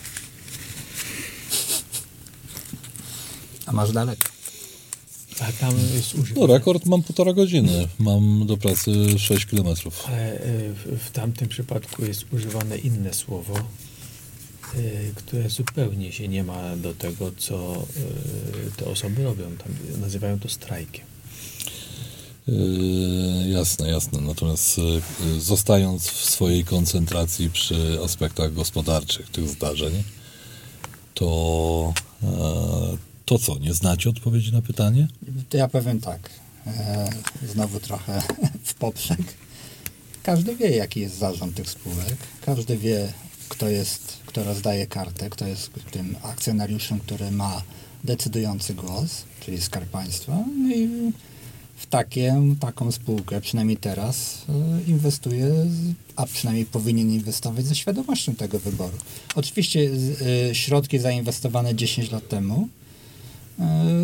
A 3.65 3.71
masz 3.71 3.91
daleko. 3.91 4.23
A 5.39 5.51
tam 5.51 5.73
jest 5.95 6.13
No 6.15 6.21
używane. 6.23 6.53
rekord 6.53 6.85
mam 6.85 7.03
półtora 7.03 7.33
godziny. 7.33 7.87
Mam 7.99 8.45
do 8.47 8.57
pracy 8.57 9.19
6 9.19 9.45
kilometrów. 9.45 10.03
Ale 10.07 10.33
e, 10.33 10.39
w, 10.73 10.99
w 11.07 11.11
tamtym 11.11 11.47
przypadku 11.47 12.05
jest 12.05 12.25
używane 12.33 12.77
inne 12.77 13.13
słowo, 13.13 13.53
które 15.15 15.49
zupełnie 15.49 16.11
się 16.11 16.27
nie 16.27 16.43
ma 16.43 16.77
do 16.77 16.93
tego, 16.93 17.31
co 17.37 17.73
e, 17.73 18.71
te 18.77 18.85
osoby 18.85 19.23
robią. 19.23 19.43
Tam 19.43 20.01
nazywają 20.01 20.39
to 20.39 20.49
strajkiem. 20.49 21.05
Yy, 22.47 23.49
jasne, 23.49 23.89
jasne. 23.89 24.21
Natomiast 24.21 24.77
yy, 24.77 25.41
zostając 25.41 26.07
w 26.07 26.29
swojej 26.29 26.65
koncentracji 26.65 27.49
przy 27.49 27.99
aspektach 28.03 28.53
gospodarczych 28.53 29.29
tych 29.29 29.49
zdarzeń, 29.49 30.03
to 31.13 31.93
e, 32.23 33.13
to 33.25 33.39
co, 33.39 33.57
nie 33.57 33.73
znacie 33.73 34.09
odpowiedzi 34.09 34.51
na 34.51 34.61
pytanie? 34.61 35.07
To 35.49 35.57
ja 35.57 35.67
powiem 35.67 36.01
tak, 36.01 36.29
e, 36.67 37.09
znowu 37.53 37.79
trochę 37.79 38.21
w 38.63 38.73
poprzek. 38.73 39.19
Każdy 40.23 40.55
wie, 40.55 40.69
jaki 40.69 40.99
jest 40.99 41.17
zarząd 41.17 41.55
tych 41.55 41.69
spółek. 41.69 42.17
Każdy 42.45 42.77
wie, 42.77 43.13
kto 43.53 43.69
jest, 43.69 44.17
kto 44.25 44.43
rozdaje 44.43 44.87
kartę, 44.87 45.29
kto 45.29 45.47
jest 45.47 45.69
tym 45.91 46.15
akcjonariuszem, 46.23 46.99
który 46.99 47.31
ma 47.31 47.61
decydujący 48.03 48.73
głos, 48.73 49.23
czyli 49.39 49.61
Skarb 49.61 49.89
Państwa. 49.89 50.43
No 50.57 50.75
i 50.75 50.89
w 51.75 51.85
takie, 51.85 52.41
taką 52.59 52.91
spółkę, 52.91 53.41
przynajmniej 53.41 53.77
teraz, 53.77 54.45
y, 54.87 54.91
inwestuje, 54.91 55.51
a 56.15 56.25
przynajmniej 56.25 56.65
powinien 56.65 57.11
inwestować 57.11 57.65
ze 57.65 57.75
świadomością 57.75 58.35
tego 58.35 58.59
wyboru. 58.59 58.97
Oczywiście 59.35 59.79
y, 59.79 60.55
środki 60.55 60.99
zainwestowane 60.99 61.75
10 61.75 62.11
lat 62.11 62.27
temu 62.27 62.67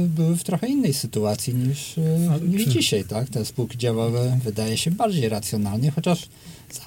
były 0.08 0.36
w 0.38 0.44
trochę 0.44 0.68
innej 0.68 0.94
sytuacji 0.94 1.54
niż, 1.56 1.96
Ale 2.32 2.40
niż 2.42 2.64
czy- 2.64 2.70
dzisiaj, 2.70 3.04
tak? 3.04 3.30
Te 3.30 3.46
spółki 3.46 3.78
działały, 3.78 4.20
wydaje 4.44 4.78
się, 4.78 4.92
bardziej 4.92 5.30
racjonalnie, 5.30 5.92
chociaż 5.92 6.28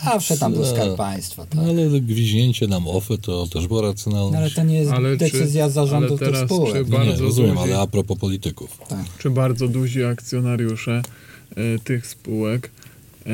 zawsze 0.05 0.37
tam 0.39 0.53
był? 0.53 0.65
Skarb 0.65 0.97
Państwa, 0.97 1.47
tak? 1.47 1.55
No, 1.55 1.63
ale 1.63 2.01
gwiźnięcie 2.01 2.67
nam 2.67 2.89
OFE 2.89 3.19
to 3.19 3.47
też 3.47 3.67
była 3.67 3.83
racjonalność. 3.83 4.33
No, 4.33 4.39
ale 4.39 4.51
to 4.51 4.63
nie 4.63 4.75
jest 4.79 4.93
Ale 4.93 5.11
czy- 5.11 5.17
decyzja 5.17 5.69
zarządu 5.69 6.19
ale 6.21 6.33
tych 6.33 6.45
spółek. 6.49 6.73
czy- 6.75 6.91
no 6.91 6.99
nie, 6.99 7.05
bardzo 7.07 7.25
rozumiem, 7.25 7.55
duzi- 7.57 7.63
ale 7.63 7.79
a 7.79 7.87
propos 7.87 8.19
polityków. 8.19 8.79
Tak. 8.89 9.05
czy 9.19 9.31
bardzo 9.31 9.69
duzi 9.69 10.05
akcjonariusze 10.05 11.03
e, 11.57 11.79
tych 11.79 12.07
spółek, 12.07 12.71
e, 13.27 13.31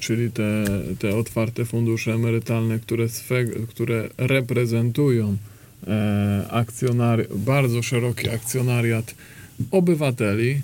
czyli 0.00 0.30
te, 0.30 0.64
te 0.98 1.16
otwarte 1.16 1.64
fundusze 1.64 2.12
emerytalne, 2.14 2.78
które, 2.78 3.08
swe, 3.08 3.44
które 3.44 4.08
reprezentują 4.18 5.28
e, 5.28 5.49
akcjonari- 6.48 7.36
bardzo 7.36 7.82
szeroki 7.82 8.28
akcjonariat 8.28 9.14
obywateli, 9.70 10.50
e, 10.50 10.60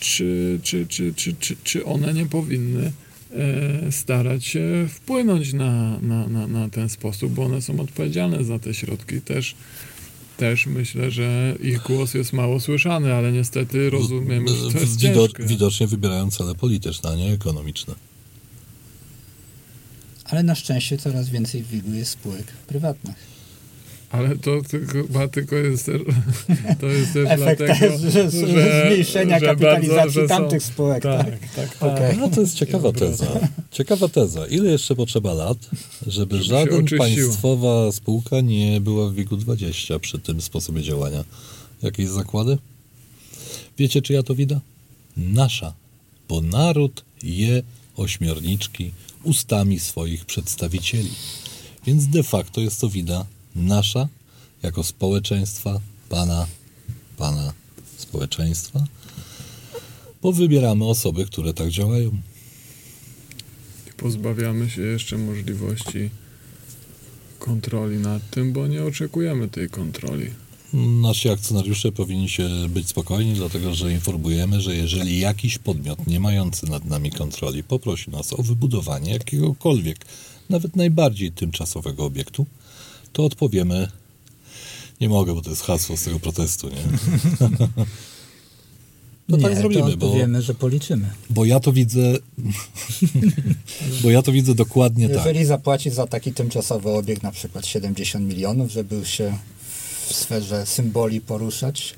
czy, 0.00 0.58
czy, 0.62 0.86
czy, 0.86 1.14
czy, 1.14 1.34
czy, 1.40 1.56
czy 1.64 1.84
one 1.84 2.14
nie 2.14 2.26
powinny 2.26 2.92
e, 3.32 3.92
starać 3.92 4.44
się 4.44 4.86
wpłynąć 4.90 5.52
na, 5.52 5.98
na, 6.00 6.26
na, 6.26 6.46
na 6.46 6.68
ten 6.68 6.88
sposób, 6.88 7.32
bo 7.32 7.44
one 7.44 7.62
są 7.62 7.80
odpowiedzialne 7.80 8.44
za 8.44 8.58
te 8.58 8.74
środki 8.74 9.20
też. 9.20 9.54
Też 10.36 10.66
myślę, 10.66 11.10
że 11.10 11.54
ich 11.62 11.82
głos 11.82 12.14
jest 12.14 12.32
mało 12.32 12.60
słyszany, 12.60 13.14
ale 13.14 13.32
niestety 13.32 13.90
rozumiemy, 13.90 14.48
że 14.48 14.70
to 14.72 14.78
jest 14.78 14.96
Wido- 15.00 15.26
ciężkie. 15.28 15.44
Widocznie 15.44 15.86
wybierają 15.86 16.30
cele 16.30 16.54
polityczne, 16.54 17.10
a 17.10 17.14
nie 17.14 17.32
ekonomiczne. 17.32 17.94
Ale 20.24 20.42
na 20.42 20.54
szczęście 20.54 20.98
coraz 20.98 21.28
więcej 21.28 21.62
w 21.62 21.68
WIG-u 21.68 21.94
jest 21.94 22.10
spółek 22.10 22.46
prywatnych. 22.66 23.16
Ale 24.14 24.36
to 24.36 24.62
tylko, 24.62 24.92
chyba 24.92 25.28
tylko 25.28 25.56
jest 25.56 25.86
też, 25.86 26.02
to 26.80 26.86
jest 26.86 27.12
też 27.12 27.28
Efekt 27.30 27.62
dlatego, 27.62 27.98
że, 27.98 28.10
że 28.10 28.30
zmniejszenia 28.30 29.38
że 29.38 29.46
kapitalizacji 29.46 29.96
bardzo, 29.96 30.20
że 30.20 30.28
są- 30.28 30.28
tamtych 30.28 30.62
spółek. 30.62 31.02
Tak. 31.02 31.26
Tak, 31.26 31.54
tak, 31.54 31.78
tak. 31.78 31.82
Okej. 31.82 32.16
No 32.18 32.28
to 32.28 32.40
jest 32.40 32.54
ciekawa 32.54 32.92
teza. 32.92 33.26
Ciekawa 33.70 34.08
teza. 34.08 34.46
Ile 34.46 34.70
jeszcze 34.70 34.94
potrzeba 34.94 35.34
lat, 35.34 35.58
żeby, 36.06 36.36
się 36.36 36.42
żaden 36.42 36.86
państwowa 36.98 37.92
spółka 37.92 38.40
nie 38.40 38.80
była 38.80 39.08
w 39.08 39.14
wieku 39.14 39.36
20 39.36 39.98
przy 39.98 40.18
tym 40.18 40.40
sposobie 40.40 40.82
działania? 40.82 41.24
Jakieś 41.82 42.08
zakłady? 42.08 42.58
Wiecie, 43.78 44.02
czyja 44.02 44.22
to 44.22 44.34
wina? 44.34 44.60
Nasza. 45.16 45.72
Bo 46.28 46.40
naród 46.40 47.04
je 47.22 47.62
ośmiorniczki 47.96 48.90
ustami 49.22 49.78
swoich 49.78 50.24
przedstawicieli. 50.24 51.10
Więc 51.86 52.06
de 52.06 52.22
facto 52.22 52.60
jest 52.60 52.80
to 52.80 52.88
wina 52.88 53.24
nasza, 53.54 54.08
jako 54.62 54.84
społeczeństwa, 54.84 55.80
pana, 56.08 56.46
pana 57.16 57.52
społeczeństwa, 57.96 58.84
bo 60.22 60.32
wybieramy 60.32 60.84
osoby, 60.84 61.26
które 61.26 61.54
tak 61.54 61.68
działają. 61.70 62.10
I 63.88 63.92
pozbawiamy 63.96 64.70
się 64.70 64.82
jeszcze 64.82 65.18
możliwości 65.18 66.10
kontroli 67.38 67.98
nad 67.98 68.30
tym, 68.30 68.52
bo 68.52 68.66
nie 68.66 68.84
oczekujemy 68.84 69.48
tej 69.48 69.68
kontroli. 69.68 70.30
Nasi 71.02 71.28
akcjonariusze 71.28 71.92
powinni 71.92 72.28
się 72.28 72.48
być 72.68 72.88
spokojni, 72.88 73.34
dlatego 73.34 73.74
że 73.74 73.92
informujemy, 73.92 74.60
że 74.60 74.76
jeżeli 74.76 75.18
jakiś 75.18 75.58
podmiot 75.58 76.06
nie 76.06 76.20
mający 76.20 76.70
nad 76.70 76.84
nami 76.84 77.10
kontroli 77.10 77.62
poprosi 77.62 78.10
nas 78.10 78.32
o 78.32 78.42
wybudowanie 78.42 79.12
jakiegokolwiek, 79.12 80.04
nawet 80.50 80.76
najbardziej 80.76 81.32
tymczasowego 81.32 82.04
obiektu, 82.04 82.46
to 83.14 83.24
odpowiemy. 83.24 83.88
Nie 85.00 85.08
mogę, 85.08 85.34
bo 85.34 85.42
to 85.42 85.50
jest 85.50 85.62
hasło 85.62 85.96
z 85.96 86.04
tego 86.04 86.20
protestu, 86.20 86.68
nie? 86.68 86.76
No 89.28 89.36
nie, 89.36 89.42
tak 89.42 89.56
zrobimy, 89.56 89.90
to 89.90 89.96
bo, 89.96 90.14
że 90.40 90.54
policzymy. 90.54 91.10
bo 91.30 91.44
ja 91.44 91.60
to 91.60 91.72
widzę. 91.72 92.00
bo 94.02 94.10
ja 94.10 94.22
to 94.22 94.32
widzę 94.32 94.54
dokładnie 94.54 95.08
tak. 95.08 95.16
Jeżeli 95.16 95.44
zapłaci 95.44 95.90
za 95.90 96.06
taki 96.06 96.32
tymczasowy 96.32 96.90
obiekt 96.90 97.22
na 97.22 97.32
przykład 97.32 97.66
70 97.66 98.28
milionów, 98.28 98.70
żeby 98.70 99.06
się 99.06 99.38
w 100.06 100.14
sferze 100.14 100.66
symboli 100.66 101.20
poruszać, 101.20 101.94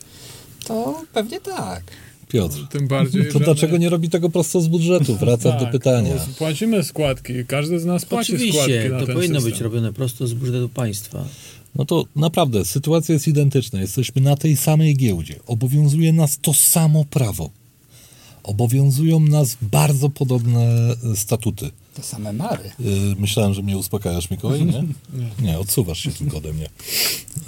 to 0.64 1.02
pewnie 1.12 1.40
tak. 1.40 1.82
Piotr, 2.28 2.56
Tym 2.70 2.88
bardziej, 2.88 3.26
to 3.26 3.38
że 3.38 3.44
dlaczego 3.44 3.76
nie 3.76 3.88
robi 3.88 4.08
tego 4.08 4.30
prosto 4.30 4.60
z 4.60 4.68
budżetu? 4.68 5.16
Wracam 5.16 5.52
do 5.52 5.60
Tak, 5.60 5.70
pytania. 5.72 6.14
no, 6.14 6.34
Płacimy 6.38 6.82
składki, 6.84 7.32
każdy 7.46 7.80
z 7.80 7.84
nas 7.84 8.04
płaci 8.04 8.32
składki 8.32 8.50
Oczywiście, 8.58 8.90
na 8.90 9.00
to 9.00 9.06
ten 9.06 9.14
powinno 9.14 9.34
system. 9.40 9.52
być 9.52 9.60
robione 9.60 9.92
prosto 9.92 10.26
z 10.26 10.34
budżetu 10.34 10.68
państwa. 10.68 11.24
No 11.74 11.84
to 11.84 12.04
naprawdę 12.16 12.64
sytuacja 12.64 13.12
jest 13.12 13.28
identyczna. 13.28 13.80
Jesteśmy 13.80 14.22
na 14.22 14.36
tej 14.36 14.56
samej 14.56 14.96
giełdzie. 14.96 15.34
Obowiązuje 15.46 16.12
nas 16.12 16.38
to 16.42 16.54
samo 16.54 17.04
prawo. 17.04 17.50
Obowiązują 18.42 19.20
nas 19.20 19.56
bardzo 19.62 20.10
podobne 20.10 20.94
statuty. 21.14 21.70
Te 21.94 22.02
same 22.02 22.32
mary. 22.32 22.70
Yy, 22.80 22.90
myślałem, 23.18 23.54
że 23.54 23.62
mnie 23.62 23.78
uspokajasz, 23.78 24.30
Mikołaj, 24.30 24.64
nie? 24.66 24.84
Nie, 25.42 25.58
odsuwasz 25.58 26.00
się 26.00 26.10
tylko 26.10 26.38
ode 26.38 26.52
mnie. 26.52 26.68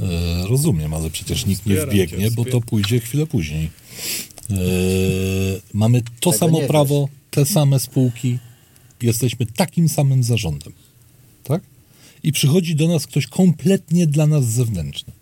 Yy, 0.00 0.06
rozumiem, 0.48 0.94
ale 0.94 1.10
przecież 1.10 1.46
nikt 1.46 1.66
nie 1.66 1.76
wbiegnie, 1.76 2.30
bo 2.30 2.44
to 2.44 2.60
pójdzie 2.60 3.00
chwilę 3.00 3.26
później. 3.26 3.70
Yy, 4.50 4.56
mamy 5.74 6.02
to 6.20 6.30
Tego 6.32 6.38
samo 6.38 6.60
prawo, 6.60 7.08
te 7.30 7.46
same 7.46 7.80
spółki. 7.80 8.38
Jesteśmy 9.02 9.46
takim 9.46 9.88
samym 9.88 10.22
zarządem. 10.22 10.72
Tak? 11.44 11.62
I 12.22 12.32
przychodzi 12.32 12.76
do 12.76 12.88
nas 12.88 13.06
ktoś 13.06 13.26
kompletnie 13.26 14.06
dla 14.06 14.26
nas 14.26 14.44
zewnętrzny. 14.44 15.12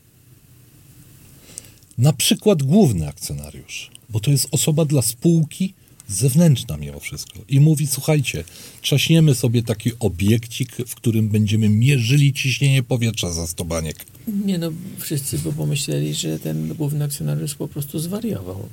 Na 1.98 2.12
przykład 2.12 2.62
główny 2.62 3.08
akcjonariusz, 3.08 3.90
bo 4.10 4.20
to 4.20 4.30
jest 4.30 4.48
osoba 4.50 4.84
dla 4.84 5.02
spółki 5.02 5.74
zewnętrzna 6.08 6.76
mimo 6.76 7.00
wszystko. 7.00 7.38
I 7.48 7.60
mówi, 7.60 7.86
słuchajcie, 7.86 8.44
trzaśniemy 8.82 9.34
sobie 9.34 9.62
taki 9.62 9.90
obiekcik, 9.98 10.76
w 10.86 10.94
którym 10.94 11.28
będziemy 11.28 11.68
mierzyli 11.68 12.32
ciśnienie 12.32 12.82
powietrza 12.82 13.32
za 13.32 13.46
100 13.46 13.64
baniek. 13.64 14.04
Nie 14.44 14.58
no, 14.58 14.72
wszyscy 14.98 15.38
by 15.38 15.52
pomyśleli, 15.52 16.14
że 16.14 16.38
ten 16.38 16.74
główny 16.74 17.04
akcjonariusz 17.04 17.54
po 17.54 17.68
prostu 17.68 17.98
zwariował. 17.98 18.68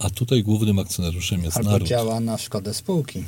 A 0.00 0.10
tutaj 0.10 0.42
głównym 0.42 0.78
akcjonariuszem 0.78 1.44
jest 1.44 1.56
Albo 1.56 1.70
naród. 1.70 1.88
działa 1.88 2.20
na 2.20 2.38
szkodę 2.38 2.74
spółki. 2.74 3.24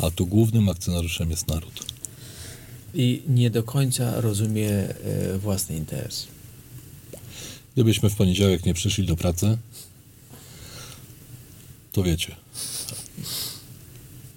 A 0.00 0.10
tu 0.10 0.26
głównym 0.26 0.68
akcjonariuszem 0.68 1.30
jest 1.30 1.48
naród. 1.48 1.86
I 2.94 3.22
nie 3.28 3.50
do 3.50 3.62
końca 3.62 4.20
rozumie 4.20 4.70
e, 4.70 5.38
własny 5.38 5.76
interes. 5.76 6.26
Gdybyśmy 7.74 8.10
w 8.10 8.14
poniedziałek 8.16 8.66
nie 8.66 8.74
przyszli 8.74 9.06
do 9.06 9.16
pracy, 9.16 9.58
to 11.92 12.02
wiecie. 12.02 12.36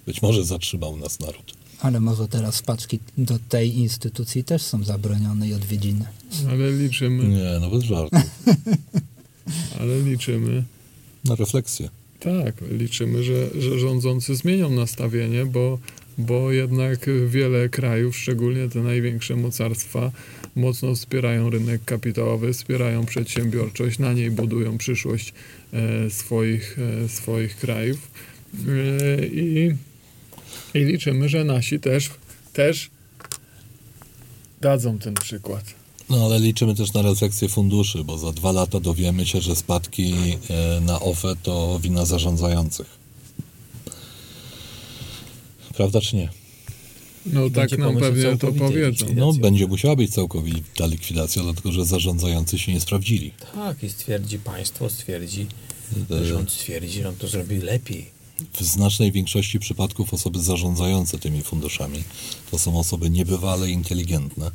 Być 0.05 0.21
może 0.21 0.45
zatrzymał 0.45 0.97
nas 0.97 1.19
naród. 1.19 1.53
Ale 1.79 1.99
może 1.99 2.27
teraz 2.27 2.55
spaczki 2.55 2.99
do 3.17 3.39
tej 3.49 3.77
instytucji 3.77 4.43
też 4.43 4.61
są 4.61 4.83
zabronione 4.83 5.47
i 5.47 5.53
odwiedziny. 5.53 6.05
Ale 6.49 6.71
liczymy, 6.71 7.27
Nie, 7.27 7.57
no 7.61 7.69
bez 7.69 7.83
żartu. 7.83 8.17
ale 9.79 10.01
liczymy, 10.01 10.63
Na 11.25 11.35
refleksję. 11.35 11.89
tak, 12.19 12.55
liczymy, 12.71 13.23
że, 13.23 13.49
że 13.59 13.79
rządzący 13.79 14.35
zmienią 14.35 14.69
nastawienie, 14.69 15.45
bo, 15.45 15.79
bo 16.17 16.51
jednak 16.51 17.09
wiele 17.27 17.69
krajów, 17.69 18.17
szczególnie 18.17 18.69
te 18.69 18.79
największe 18.79 19.35
mocarstwa, 19.35 20.11
mocno 20.55 20.95
wspierają 20.95 21.49
rynek 21.49 21.85
kapitałowy, 21.85 22.53
wspierają 22.53 23.05
przedsiębiorczość, 23.05 23.99
na 23.99 24.13
niej 24.13 24.31
budują 24.31 24.77
przyszłość 24.77 25.33
e, 25.73 26.09
swoich, 26.09 26.77
e, 27.05 27.09
swoich 27.09 27.57
krajów. 27.57 28.11
E, 28.67 29.25
i, 29.25 29.75
I 30.73 30.79
liczymy, 30.79 31.29
że 31.29 31.43
nasi 31.43 31.79
też, 31.79 32.09
też 32.53 32.89
dadzą 34.61 34.99
ten 34.99 35.13
przykład. 35.13 35.78
No 36.09 36.25
ale 36.25 36.39
liczymy 36.39 36.75
też 36.75 36.93
na 36.93 37.01
refleksję 37.01 37.49
funduszy, 37.49 38.03
bo 38.03 38.17
za 38.17 38.31
dwa 38.31 38.51
lata 38.51 38.79
dowiemy 38.79 39.25
się, 39.25 39.41
że 39.41 39.55
spadki 39.55 40.13
e, 40.49 40.81
na 40.81 40.99
OFE 40.99 41.35
to 41.43 41.79
wina 41.79 42.05
zarządzających. 42.05 42.99
Prawda 45.75 46.01
czy 46.01 46.15
nie? 46.15 46.29
No 47.25 47.49
Będzie 47.49 47.77
tak 47.77 47.79
nam 47.79 47.97
pewnie 47.97 48.37
to 48.37 48.51
powiedzą. 48.51 49.05
No 49.15 49.33
będzie 49.33 49.67
musiała 49.67 49.95
być 49.95 50.13
całkowita 50.13 50.85
likwidacja, 50.85 51.43
dlatego 51.43 51.71
że 51.71 51.85
zarządzający 51.85 52.59
się 52.59 52.73
nie 52.73 52.81
sprawdzili. 52.81 53.31
Tak, 53.55 53.83
i 53.83 53.89
stwierdzi 53.89 54.39
państwo, 54.39 54.89
stwierdzi, 54.89 55.47
rząd 56.23 56.51
stwierdzi, 56.51 57.01
że 57.01 57.09
on 57.09 57.15
to 57.15 57.27
zrobił 57.27 57.63
lepiej. 57.63 58.05
w 58.53 58.63
znacznej 58.63 59.11
większości 59.11 59.59
przypadków 59.59 60.13
osoby 60.13 60.39
zarządzające 60.39 61.19
tymi 61.19 61.41
funduszami 61.43 62.03
to 62.51 62.59
są 62.59 62.79
osoby 62.79 63.09
niebywale 63.09 63.69
inteligentne. 63.69 64.51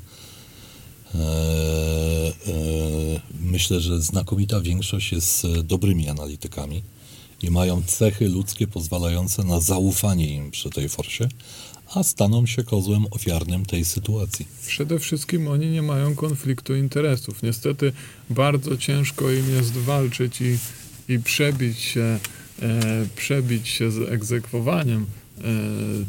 Eee, 1.14 2.32
eee, 2.46 3.20
myślę, 3.40 3.80
że 3.80 4.00
znakomita 4.00 4.60
większość 4.60 5.12
jest 5.12 5.44
e, 5.44 5.62
dobrymi 5.62 6.08
analitykami 6.08 6.82
i 7.42 7.50
mają 7.50 7.82
cechy 7.82 8.28
ludzkie 8.28 8.66
pozwalające 8.66 9.44
na 9.44 9.60
zaufanie 9.60 10.34
im 10.34 10.50
przy 10.50 10.70
tej 10.70 10.88
forsie, 10.88 11.28
a 11.94 12.02
staną 12.02 12.46
się 12.46 12.64
kozłem 12.64 13.06
ofiarnym 13.10 13.66
tej 13.66 13.84
sytuacji. 13.84 14.46
Przede 14.66 14.98
wszystkim 14.98 15.48
oni 15.48 15.66
nie 15.66 15.82
mają 15.82 16.14
konfliktu 16.14 16.74
interesów. 16.74 17.42
Niestety 17.42 17.92
bardzo 18.30 18.76
ciężko 18.76 19.30
im 19.30 19.50
jest 19.50 19.72
walczyć 19.72 20.40
i, 20.40 20.58
i 21.08 21.18
przebić 21.18 21.78
się, 21.78 22.18
e, 22.62 23.06
przebić 23.16 23.68
się 23.68 23.90
z 23.90 24.12
egzekwowaniem 24.12 25.02
e, 25.02 25.23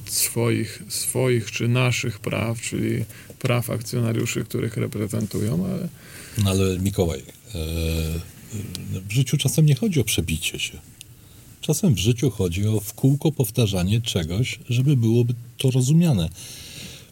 swoich, 0.06 0.84
swoich 0.90 1.52
czy 1.52 1.68
naszych 1.68 2.20
praw, 2.20 2.62
czyli 2.62 3.06
praw 3.40 3.70
akcjonariuszy, 3.70 4.44
których 4.44 4.78
reprezentują, 4.78 5.66
ale 5.66 5.90
No 6.44 6.50
ale 6.50 6.80
Mikołaj, 6.80 7.20
e, 7.20 7.24
w 9.08 9.12
życiu 9.12 9.38
czasem 9.38 9.66
nie 9.66 9.76
chodzi 9.76 10.00
o 10.00 10.04
przebicie 10.04 10.60
się. 10.60 10.78
Czasem 11.62 11.94
w 11.94 12.00
życiu 12.00 12.32
chodzi 12.32 12.68
o 12.68 12.80
w 12.80 12.94
kółko 12.94 13.32
powtarzanie 13.32 14.02
czegoś, 14.02 14.60
żeby 14.70 14.98
byłoby 14.98 15.34
to 15.58 15.72
rozumiane. 15.72 16.30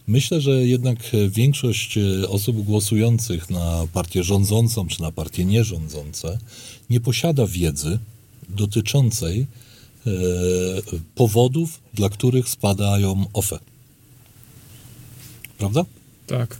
Myślę, 0.06 0.40
że 0.40 0.66
jednak 0.66 0.98
większość 1.28 1.98
e, 1.98 2.28
osób 2.28 2.62
głosujących 2.62 3.50
na 3.50 3.86
partię 3.92 4.24
rządzącą 4.24 4.86
czy 4.86 5.02
na 5.02 5.12
partie 5.12 5.44
nierządzące 5.44 6.38
nie 6.90 7.00
posiada 7.00 7.46
wiedzy 7.46 7.98
dotyczącej 8.48 9.40
e, 9.40 9.46
powodów, 11.14 11.80
dla 11.94 12.08
których 12.08 12.48
spadają 12.48 13.24
OFE. 13.32 13.58
Prawda? 15.58 15.84
tak. 16.26 16.56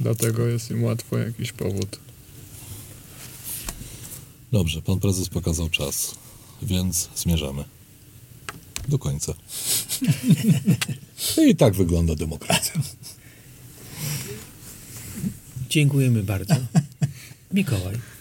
Dlatego 0.00 0.46
jest 0.46 0.70
im 0.70 0.84
łatwo 0.84 1.18
jakiś 1.18 1.52
powód. 1.52 1.98
Dobrze, 4.52 4.82
pan 4.82 5.00
prezes 5.00 5.28
pokazał 5.28 5.68
czas, 5.68 6.14
więc 6.62 7.08
zmierzamy 7.16 7.64
do 8.88 8.98
końca. 8.98 9.34
I 11.48 11.56
tak 11.56 11.74
wygląda 11.74 12.14
demokracja. 12.14 12.80
Dziękujemy 15.70 16.22
bardzo. 16.22 16.54
Mikołaj. 17.52 18.11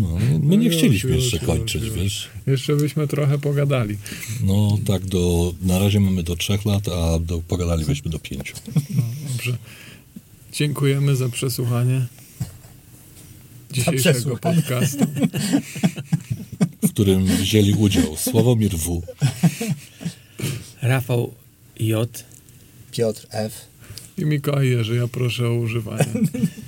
No, 0.00 0.08
my 0.42 0.56
nie 0.56 0.68
No 0.68 0.76
chcieliśmy 0.76 1.10
już, 1.10 1.22
jeszcze 1.22 1.36
już, 1.36 1.46
kończyć, 1.46 1.82
już. 1.82 1.94
wiesz. 1.94 2.28
Jeszcze 2.46 2.76
byśmy 2.76 3.08
trochę 3.08 3.38
pogadali. 3.38 3.96
No 4.44 4.78
tak 4.86 5.04
do, 5.06 5.54
na 5.62 5.78
razie 5.78 6.00
mamy 6.00 6.22
do 6.22 6.36
trzech 6.36 6.64
lat, 6.64 6.88
a 6.88 7.18
do, 7.18 7.38
pogadalibyśmy 7.48 8.10
do 8.10 8.18
pięciu. 8.18 8.54
Dobrze. 9.32 9.56
Dziękujemy 10.52 11.16
za 11.16 11.28
przesłuchanie 11.28 12.06
dzisiejszego 13.72 14.14
przesłuchanie. 14.14 14.62
podcastu. 14.62 15.04
w 16.82 16.88
którym 16.88 17.24
wzięli 17.26 17.74
udział 17.74 18.16
Sławomir 18.16 18.72
W., 18.76 19.02
Rafał 20.82 21.34
J. 21.80 22.24
Piotr 22.92 23.26
F. 23.30 23.52
I 24.18 24.24
Mikołaj 24.24 24.68
Jerzy, 24.70 24.96
ja 24.96 25.08
proszę 25.08 25.48
o 25.48 25.54
używanie 25.54 26.04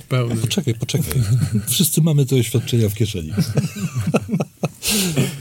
pełnych. 0.09 0.41
Poczekaj, 0.41 0.73
poczekaj. 0.73 1.21
Wszyscy 1.67 2.01
mamy 2.01 2.25
te 2.25 2.35
oświadczenia 2.35 2.89
w 2.89 2.93
kieszeni. 2.93 3.31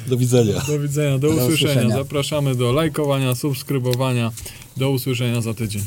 Do 0.08 0.16
widzenia. 0.16 0.62
Do 0.66 0.78
widzenia, 0.78 1.18
do, 1.18 1.28
usłyszenia. 1.28 1.88
Zapraszamy 1.88 2.54
do 2.54 2.72
lajkowania, 2.72 3.34
subskrybowania. 3.34 4.32
Do 4.76 4.90
usłyszenia 4.90 5.40
za 5.40 5.54
tydzień. 5.54 5.82